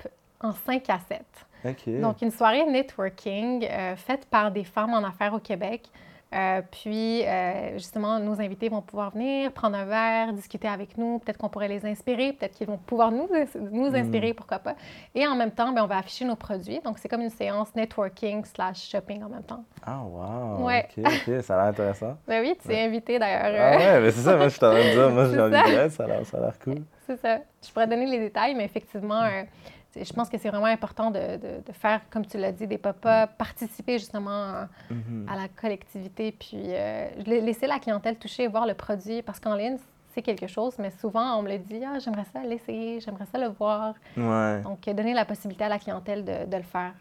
[0.42, 1.22] en 5 à 7.
[1.64, 2.00] OK.
[2.00, 5.88] Donc, une soirée networking euh, faite par des femmes en affaires au Québec.
[6.34, 11.18] Euh, puis, euh, justement, nos invités vont pouvoir venir, prendre un verre, discuter avec nous.
[11.18, 13.28] Peut-être qu'on pourrait les inspirer, peut-être qu'ils vont pouvoir nous,
[13.70, 13.94] nous Mm.
[13.96, 14.74] inspirer, pourquoi pas.
[15.14, 16.80] Et en même temps, ben, on va afficher nos produits.
[16.82, 19.62] Donc, c'est comme une séance networking slash shopping en même temps.
[19.84, 20.64] Ah, wow.
[20.64, 20.88] Ouais.
[20.96, 21.42] OK, OK.
[21.42, 22.16] Ça a l'air intéressant.
[22.26, 23.42] Ben oui, tu es invité d'ailleurs.
[23.74, 25.50] Ah ouais, mais c'est ça, moi je suis en train de dire, moi j'ai envie
[25.70, 26.82] de dire, ça a l'air- cool.
[27.06, 27.40] C'est ça.
[27.62, 29.48] Je pourrais donner les détails, mais effectivement, c'est-
[29.94, 32.78] je pense que c'est vraiment important de, de- de faire, comme tu l'as dit, des
[32.78, 35.26] pop-up, participer justement à, Mhm.
[35.28, 39.38] à la collectivité, puis euh, la- laisser la clientèle toucher et voir le produit, parce
[39.40, 39.76] qu'en ligne,
[40.14, 43.38] c'est quelque chose, mais souvent, on me le dit, ah, j'aimerais ça l'essayer, j'aimerais ça
[43.38, 43.94] le voir.
[44.16, 46.92] Ouais, Donc, donner la possibilité à la clientèle de, de le faire.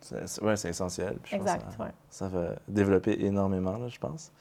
[0.00, 1.16] c'est c'est- essentiel.
[1.22, 1.90] puis je pense Exact, que ça, ouais.
[2.10, 4.32] ça va développer énormément, là, je pense.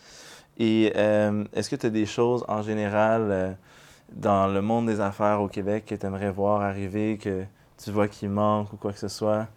[0.58, 3.52] Et euh, est-ce que tu as des choses en général euh,
[4.12, 7.44] dans le monde des affaires au Québec que tu aimerais voir arriver, que
[7.84, 9.48] tu vois qu'il manque ou quoi que ce soit,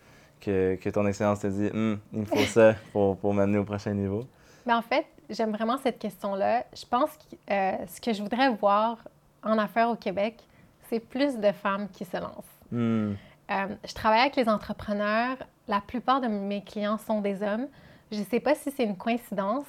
[0.40, 3.64] que, que ton expérience te dit, Hum, il me faut ça pour, pour m'amener au
[3.64, 4.28] prochain niveau?
[4.66, 6.66] Mais en fait, j'aime vraiment cette question-là.
[6.74, 8.98] Je pense que euh, ce que je voudrais voir
[9.42, 10.42] en affaires au Québec,
[10.88, 12.44] c'est plus de femmes qui se lancent.
[12.72, 13.18] Hum,
[13.50, 15.36] Euh, je travaille avec les entrepreneurs.
[15.68, 17.68] La plupart de mes clients sont des hommes.
[18.10, 19.66] Je ne sais pas si c'est une coïncidence,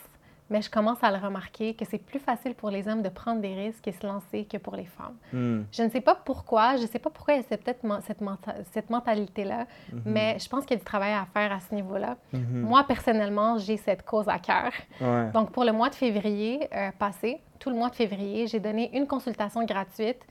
[0.49, 3.41] mais je commence à le remarquer que c'est plus facile pour les hommes de prendre
[3.41, 5.15] des risques et se lancer que pour les femmes.
[5.33, 7.63] hum, Je ne sais pas pourquoi, je ne sais pas pourquoi il y a cette-
[7.63, 11.25] peut-être cette, menta- cette mentalité-là, mhm, mais je pense qu'il y a du travail à
[11.33, 12.15] faire à ce niveau-là.
[12.33, 12.61] mhm.
[12.61, 14.71] Moi, personnellement, j'ai cette cause à cœur.
[15.01, 15.31] Ouais.
[15.33, 18.95] Donc, pour le mois de février euh, passé, tout le mois de février, j'ai donné
[18.97, 20.21] une consultation gratuite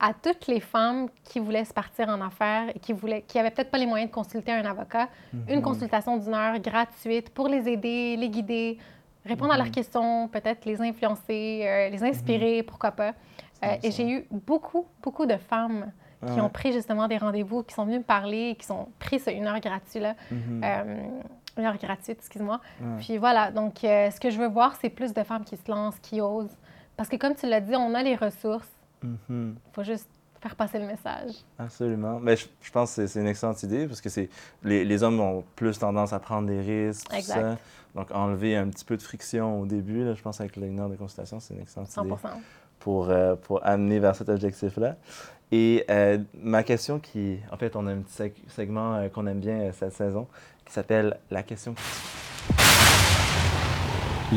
[0.00, 3.50] à toutes les femmes qui voulaient se partir en affaires et qui voulaient, qui n'avaient
[3.50, 5.08] peut-être pas les moyens de consulter un avocat.
[5.48, 5.62] Une Mhm.
[5.62, 8.78] consultation d'une heure gratuite pour les aider, les guider,
[9.26, 9.72] répondre à leurs Mhm.
[9.72, 13.14] questions, peut-être les influencer, euh, les inspirer, pourquoi pas.
[13.64, 15.90] Euh, et j'ai eu beaucoup, beaucoup de femmes
[16.26, 16.40] qui Ouais.
[16.40, 19.46] ont pris justement des rendez-vous, qui sont venues me parler, qui ont pris ce une
[19.46, 20.14] heure gratuite-là.
[20.30, 20.60] Mhm.
[20.64, 21.06] Euh,
[21.58, 22.60] une heure gratuite, excuse-moi.
[22.80, 22.86] Ouais.
[22.98, 25.98] Puis voilà, donc ce que je veux voir, c'est plus de femmes qui se lancent,
[26.00, 26.56] qui osent.
[26.96, 28.68] Parce que comme tu l'as dit, on a les ressources.
[29.02, 29.56] Mhm.
[29.56, 30.08] Il faut juste
[30.40, 31.32] faire passer le message.
[31.58, 32.18] Absolument.
[32.20, 34.08] Mais je, je pense que c'est- une excellente idée parce que
[34.62, 37.08] les, les hommes ont plus tendance à prendre des risques.
[37.08, 37.40] tout Exact.
[37.40, 37.56] ça.
[37.94, 40.96] Donc, enlever un petit peu de friction au début, là, je pense avec heure de
[40.96, 42.10] consultation, c'est une excellente 100 idée
[42.80, 44.96] pour, euh, pour amener vers cet objectif-là.
[45.52, 47.38] Et euh, ma question qui...
[47.52, 50.26] En fait, on a un petit seg- segment euh, qu'on aime bien euh, cette saison
[50.64, 51.82] qui s'appelle La question qui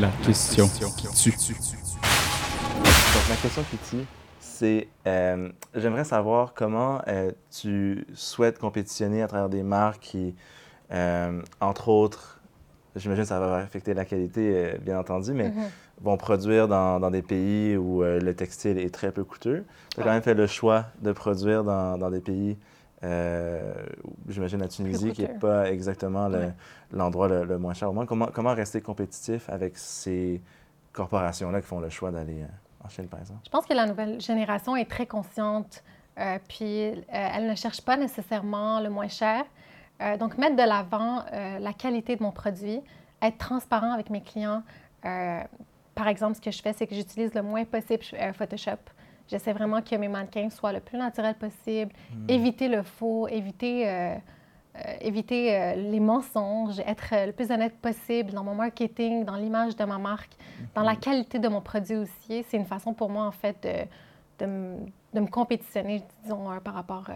[0.00, 1.32] La question qui tue.
[1.32, 4.04] Donc, ma question qui tue,
[4.38, 10.34] c'est euh, j'aimerais savoir comment euh, tu souhaites compétitionner à travers des marques qui,
[10.92, 12.37] euh, entre autres,
[12.98, 15.54] j'imagine que ça va affecter la qualité, euh, bien entendu, mais Mhm.
[16.00, 19.64] vont produire dans, dans des pays où euh, le textile est très peu coûteux.
[19.94, 22.56] Tu as quand même fait le choix de produire dans, dans des pays,
[23.04, 23.72] euh,
[24.28, 26.52] j'imagine la Tunisie, qui n'est pas exactement le- Ouais.
[26.92, 28.06] l'endroit le, le moins cher au monde.
[28.06, 30.40] Comment, comment rester compétitif avec ces
[30.92, 32.44] corporations-là qui font le choix d'aller
[32.84, 33.40] en Chine, par exemple?
[33.44, 35.82] Je pense que la nouvelle génération est très consciente,
[36.18, 39.44] euh, puis euh, elle ne cherche pas nécessairement le moins cher.
[40.00, 42.80] Euh, donc, mettre de l'avant euh, la qualité de mon produit,
[43.20, 44.62] être transparent avec mes clients.
[45.04, 45.40] Euh,
[45.94, 48.02] par exemple, ce que je fais, c'est que j'utilise le moins possible
[48.34, 48.78] Photoshop.
[49.26, 51.92] J'essaie vraiment que mes mannequins soient le plus naturel possible,
[52.28, 54.14] éviter le faux, éviter,
[55.00, 59.98] éviter les mensonges, être le plus honnête possible dans mon marketing, dans l'image de ma
[59.98, 60.30] marque,
[60.74, 62.44] dans la qualité de mon produit aussi.
[62.48, 64.78] C'est une façon pour moi, en fait, de, de, me-
[65.12, 67.10] de me compétitionner, disons, par rapport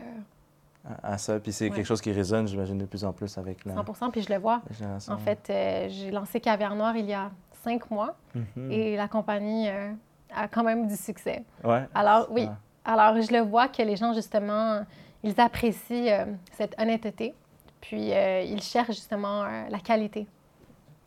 [0.84, 1.38] à, à ça.
[1.40, 1.76] Puis c'est Ouais.
[1.76, 4.38] quelque chose qui résonne, j'imagine, de plus en plus avec la, 100 Puis je le
[4.38, 4.62] vois.
[5.08, 7.30] En fait, euh, j'ai lancé Caviar Noir il y a
[7.64, 8.70] cinq mois Mhm.
[8.72, 9.92] et la compagnie euh,
[10.34, 11.44] a quand même du succès.
[11.62, 11.86] Ouais.
[11.94, 12.48] Alors, oui.
[12.84, 12.94] Ah.
[12.94, 14.84] Alors, je le vois que les gens, justement,
[15.22, 17.34] ils apprécient euh, cette honnêteté.
[17.80, 20.26] Puis, ils cherchent justement la qualité.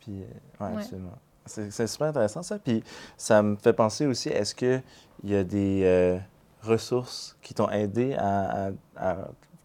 [0.00, 0.22] Puis,
[0.60, 1.12] ouais, absolument.
[1.46, 2.58] C'est super intéressant ça.
[2.58, 2.82] Puis
[3.16, 4.82] ça me fait penser aussi, est-ce qu'il
[5.24, 6.18] y a des
[6.62, 9.16] ressources qui t'ont aidé à, à- à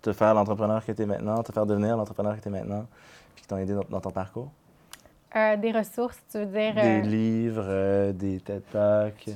[0.01, 2.85] te faire l'entrepreneur que tu es maintenant, te faire devenir l'entrepreneur que tu es maintenant,
[3.35, 4.49] puis qui t'ont aidé dans, dans ton parcours?
[5.35, 9.29] Euh, des ressources, tu veux dire Des euh, livres, euh, des TED Talks.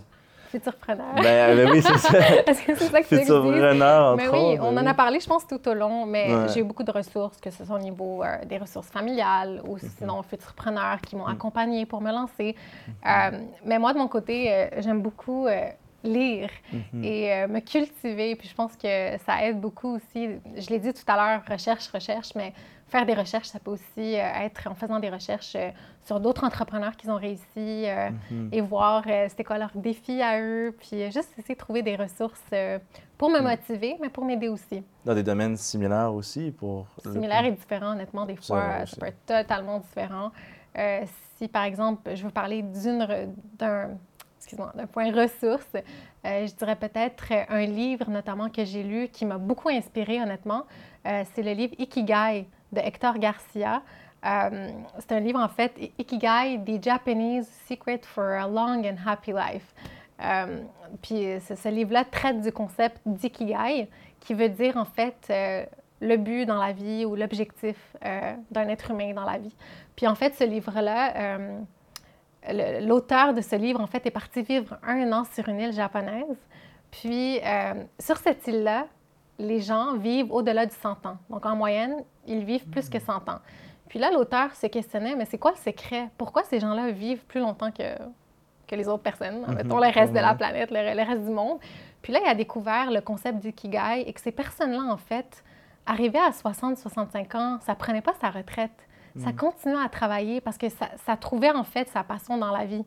[0.50, 1.16] futurpreneur.
[1.22, 2.18] ben, ben oui, c'est ça.
[2.48, 3.08] Est-ce que c'est ça que?
[3.18, 4.88] Futurpreneur, Mais oui, on en oui.
[4.88, 6.48] a parlé, je pense, tout au long, mais Ouais.
[6.54, 9.76] j'ai eu beaucoup de ressources, que ce soit au niveau euh, des ressources familiales ou
[9.76, 9.90] Mhm.
[9.98, 12.56] sinon futurpreneurs qui m'ont accompagnée pour me lancer.
[13.06, 13.48] Mhm.
[13.66, 15.48] Mais moi, de mon côté, j'aime beaucoup
[16.06, 17.04] lire Mhm.
[17.04, 18.36] et euh, me cultiver.
[18.36, 20.30] Puis je pense que ça aide beaucoup aussi.
[20.56, 22.54] Je l'ai dit tout à l'heure, recherche, recherche, mais
[22.88, 25.72] faire des recherches, ça peut aussi euh, être en faisant des recherches euh,
[26.06, 28.50] sur d'autres entrepreneurs qui ont réussi euh, Mhm.
[28.52, 30.76] et voir euh, c'était quoi leurs défis à eux.
[30.80, 32.44] Puis juste essayer de trouver des ressources
[33.18, 34.84] pour me motiver, mais pour m'aider aussi.
[35.04, 36.86] Dans des domaines similaires aussi pour...
[37.04, 40.32] le- Similaire et différent, honnêtement, des fois, ça peut être totalement différent.
[41.38, 43.90] Si, par exemple, je veux parler d'une, d'un,
[44.56, 45.68] excuse-moi, d'un point ressource,
[46.26, 50.22] euh, je dirais peut-être euh, un livre, notamment, que j'ai lu, qui m'a beaucoup inspiré,
[50.22, 50.64] honnêtement.
[51.06, 53.82] Euh, c'est le livre Ikigai de Hector Garcia.
[54.24, 59.76] C'est un livre, en fait, Ikigai, The Japanese Secret for a Long and Happy Life.
[61.04, 63.88] Puis ce, livre-là traite du concept d'ikigai,
[64.20, 65.32] qui veut dire en fait
[66.02, 69.56] le but dans la vie ou l'objectif d'un être humain dans la vie.
[69.96, 71.38] Puis en fait, ce livre-là,
[72.82, 76.38] l'auteur de ce livre, en fait, est parti vivre un an sur une île japonaise.
[76.92, 78.88] Puis euh, sur cette île-là,
[79.38, 81.18] les gens vivent au-delà de 100 ans.
[81.30, 83.40] Donc en moyenne, ils vivent plus que 100 ans.
[83.90, 86.10] Puis là, l'auteur se questionnait, mais c'est quoi le secret?
[86.18, 87.96] Pourquoi ces gens-là vivent plus longtemps que,
[88.68, 90.38] que les autres personnes, mettons le reste de la Mhm.
[90.38, 91.60] planète, le, le reste du monde?
[92.02, 95.44] Puis là, il a découvert le concept d'ikigai et que ces personnes-là, en fait,
[95.86, 98.85] arrivaient à 60-65 ans, ça prenait pas sa retraite.
[99.18, 102.66] Ça continuait à travailler parce que ça, ça trouvait, en fait, sa passion dans la
[102.66, 102.84] vie.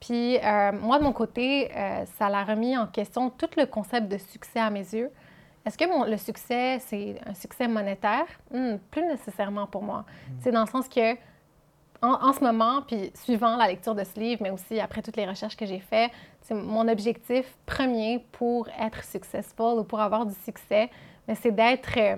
[0.00, 4.08] Puis euh, moi, de mon côté, euh, ça l'a remis en question tout le concept
[4.08, 5.10] de succès à mes yeux.
[5.64, 8.26] Est-ce que mon- le succès, c'est un succès monétaire?
[8.52, 10.04] Hmm, plus nécessairement pour moi.
[10.40, 11.14] C'est dans le sens que,
[12.02, 15.16] en, en ce moment, puis suivant la lecture de ce livre, mais aussi après toutes
[15.16, 16.10] les recherches que j'ai faites,
[16.50, 20.88] mon objectif premier pour être successful ou pour avoir du succès,
[21.34, 22.16] c'est d'être, euh,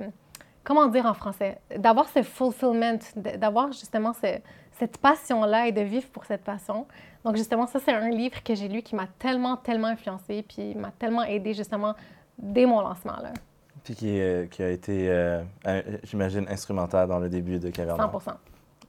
[0.69, 4.39] comment dire en français, d'avoir ce fulfillment, d'avoir justement ce-
[4.73, 6.87] cette passion-là et de vivre pour cette passion.
[7.25, 10.75] Donc justement, ça, c'est un livre que j'ai lu qui m'a tellement, tellement influencé, puis
[10.75, 11.95] m'a tellement aidé justement
[12.37, 13.33] dès mon lancement, là.
[13.83, 15.43] Puis qui, euh, qui a été, euh,
[16.03, 18.39] j'imagine, instrumental dans le début de Caverne 100 Noire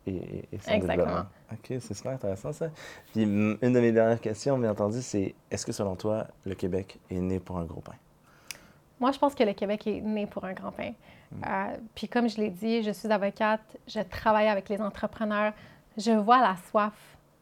[0.05, 1.23] et, et, et son Exactement.
[1.53, 2.67] OK, c'est super intéressant ça.
[3.13, 6.55] Puis mm, une de mes dernières questions, bien entendu, c'est est-ce que selon toi, le
[6.55, 7.95] Québec est né pour un gros pain?
[8.99, 10.91] Moi, je pense que le Québec est né pour un grand pain.
[11.33, 15.53] Euh, puis comme je l'ai dit, je suis avocate, je travaille avec les entrepreneurs,
[15.97, 16.93] je vois la soif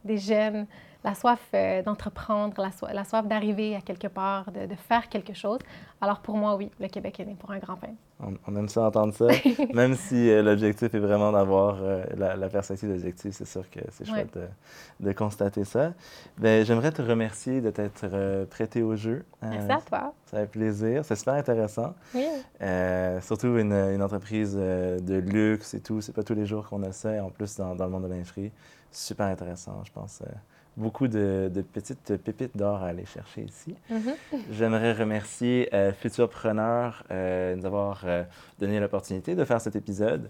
[0.04, 0.68] des jeunes,
[1.08, 5.08] la soif euh, d'entreprendre, la, so- la soif d'arriver à quelque part, de, de faire
[5.08, 5.60] quelque chose.
[6.02, 7.94] Alors pour moi, oui, le Québec est né pour un grand pain.
[8.20, 9.28] On, on aime ça entendre ça,
[9.74, 13.80] même si euh, l'objectif est vraiment d'avoir euh, la, la perspective d'objectif, c'est sûr que
[13.92, 15.94] c'est chouette de, de constater ça.
[16.38, 19.24] Ben, J'aimerais te remercier de t'être prêté au jeu.
[19.42, 20.14] Merci à toi.
[20.26, 21.94] Ça fait plaisir, c'est super intéressant.
[22.14, 22.26] Oui,
[23.22, 26.92] surtout une, une entreprise de luxe et tout, c'est pas tous les jours qu'on a
[26.92, 27.14] ça.
[27.16, 28.52] Et en plus, dans, dans le monde de l'industrie,
[28.92, 30.22] super intéressant, je pense.
[30.78, 33.76] Beaucoup de, de petites pépites d'or à aller chercher ici.
[33.90, 34.14] Mhm.
[34.52, 38.24] J'aimerais remercier euh, Futurpreneur euh, de nous avoir euh,
[38.60, 40.30] donné l'opportunité de faire cet épisode.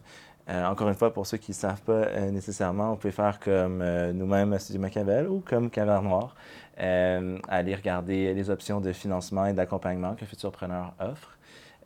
[0.49, 3.83] Euh, encore une fois, pour ceux qui ne savent pas nécessairement, vous pouvez faire comme
[4.13, 6.35] nous-mêmes à Studio Machiavel ou comme Caverne Noire,
[6.77, 11.36] aller regarder les options de financement et d'accompagnement que Futurpreneur offre.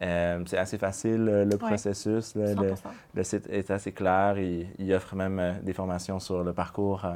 [0.01, 2.35] Euh, c'est assez facile, le processus.
[2.35, 2.75] là, le, 100%.
[3.13, 4.37] le site est assez clair.
[4.37, 7.13] Il, il offre même euh, des formations sur le parcours euh,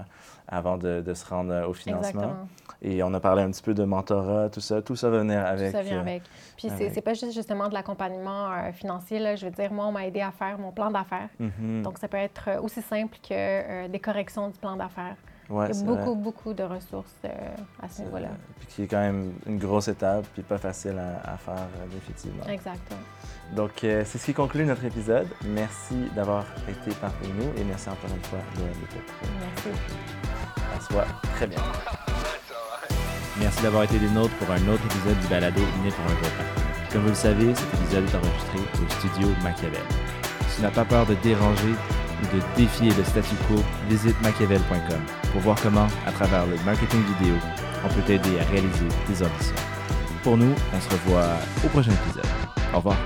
[0.47, 2.21] avant de, de se rendre au financement.
[2.21, 2.47] Exactement.
[2.81, 4.81] Et on a parlé un petit peu de mentorat, tout ça.
[4.81, 5.71] Tout ça va venir avec.
[5.71, 6.23] Tout ça vient avec.
[6.57, 9.17] Puis c'est c'est pas juste justement de l'accompagnement euh, financier.
[9.17, 9.35] Là.
[9.35, 11.29] Je veux dire, moi, on m'a aidé à faire mon plan d'affaires.
[11.39, 11.81] mhm.
[11.81, 15.15] Donc, ça peut être aussi simple que des corrections du plan d'affaires.
[15.49, 15.97] Ouais, Il y c'est a vrai.
[15.97, 17.29] beaucoup, beaucoup de ressources euh,
[17.81, 18.29] à ce niveau-là.
[18.59, 21.85] Puis qui est quand même une grosse étape, puis pas facile à, à faire, euh,
[21.93, 22.45] définitivement.
[22.47, 22.99] Exactement.
[23.55, 25.27] Donc, euh, c'est ce qui conclut notre épisode.
[25.45, 29.13] Merci d'avoir été parmi nous et merci encore une fois de l'écoute.
[29.39, 29.69] Merci.
[30.75, 31.59] À soi très bien.
[33.39, 36.29] Merci d'avoir été des nôtres pour un autre épisode du balado Né pour un gros
[36.37, 36.89] pain.
[36.91, 39.81] Comme vous le savez, cet épisode est enregistré au studio Machiavel.
[40.47, 41.73] Si tu n'as pas peur de déranger
[42.21, 43.55] ou de défier le statu quo,
[43.89, 45.01] visite machiavel.com
[45.31, 47.35] pour voir comment, à travers le marketing vidéo,
[47.83, 49.55] on peut t'aider à réaliser tes ambitions.
[50.23, 52.25] Pour nous, on se revoit au prochain épisode.
[52.73, 52.97] Au revoir.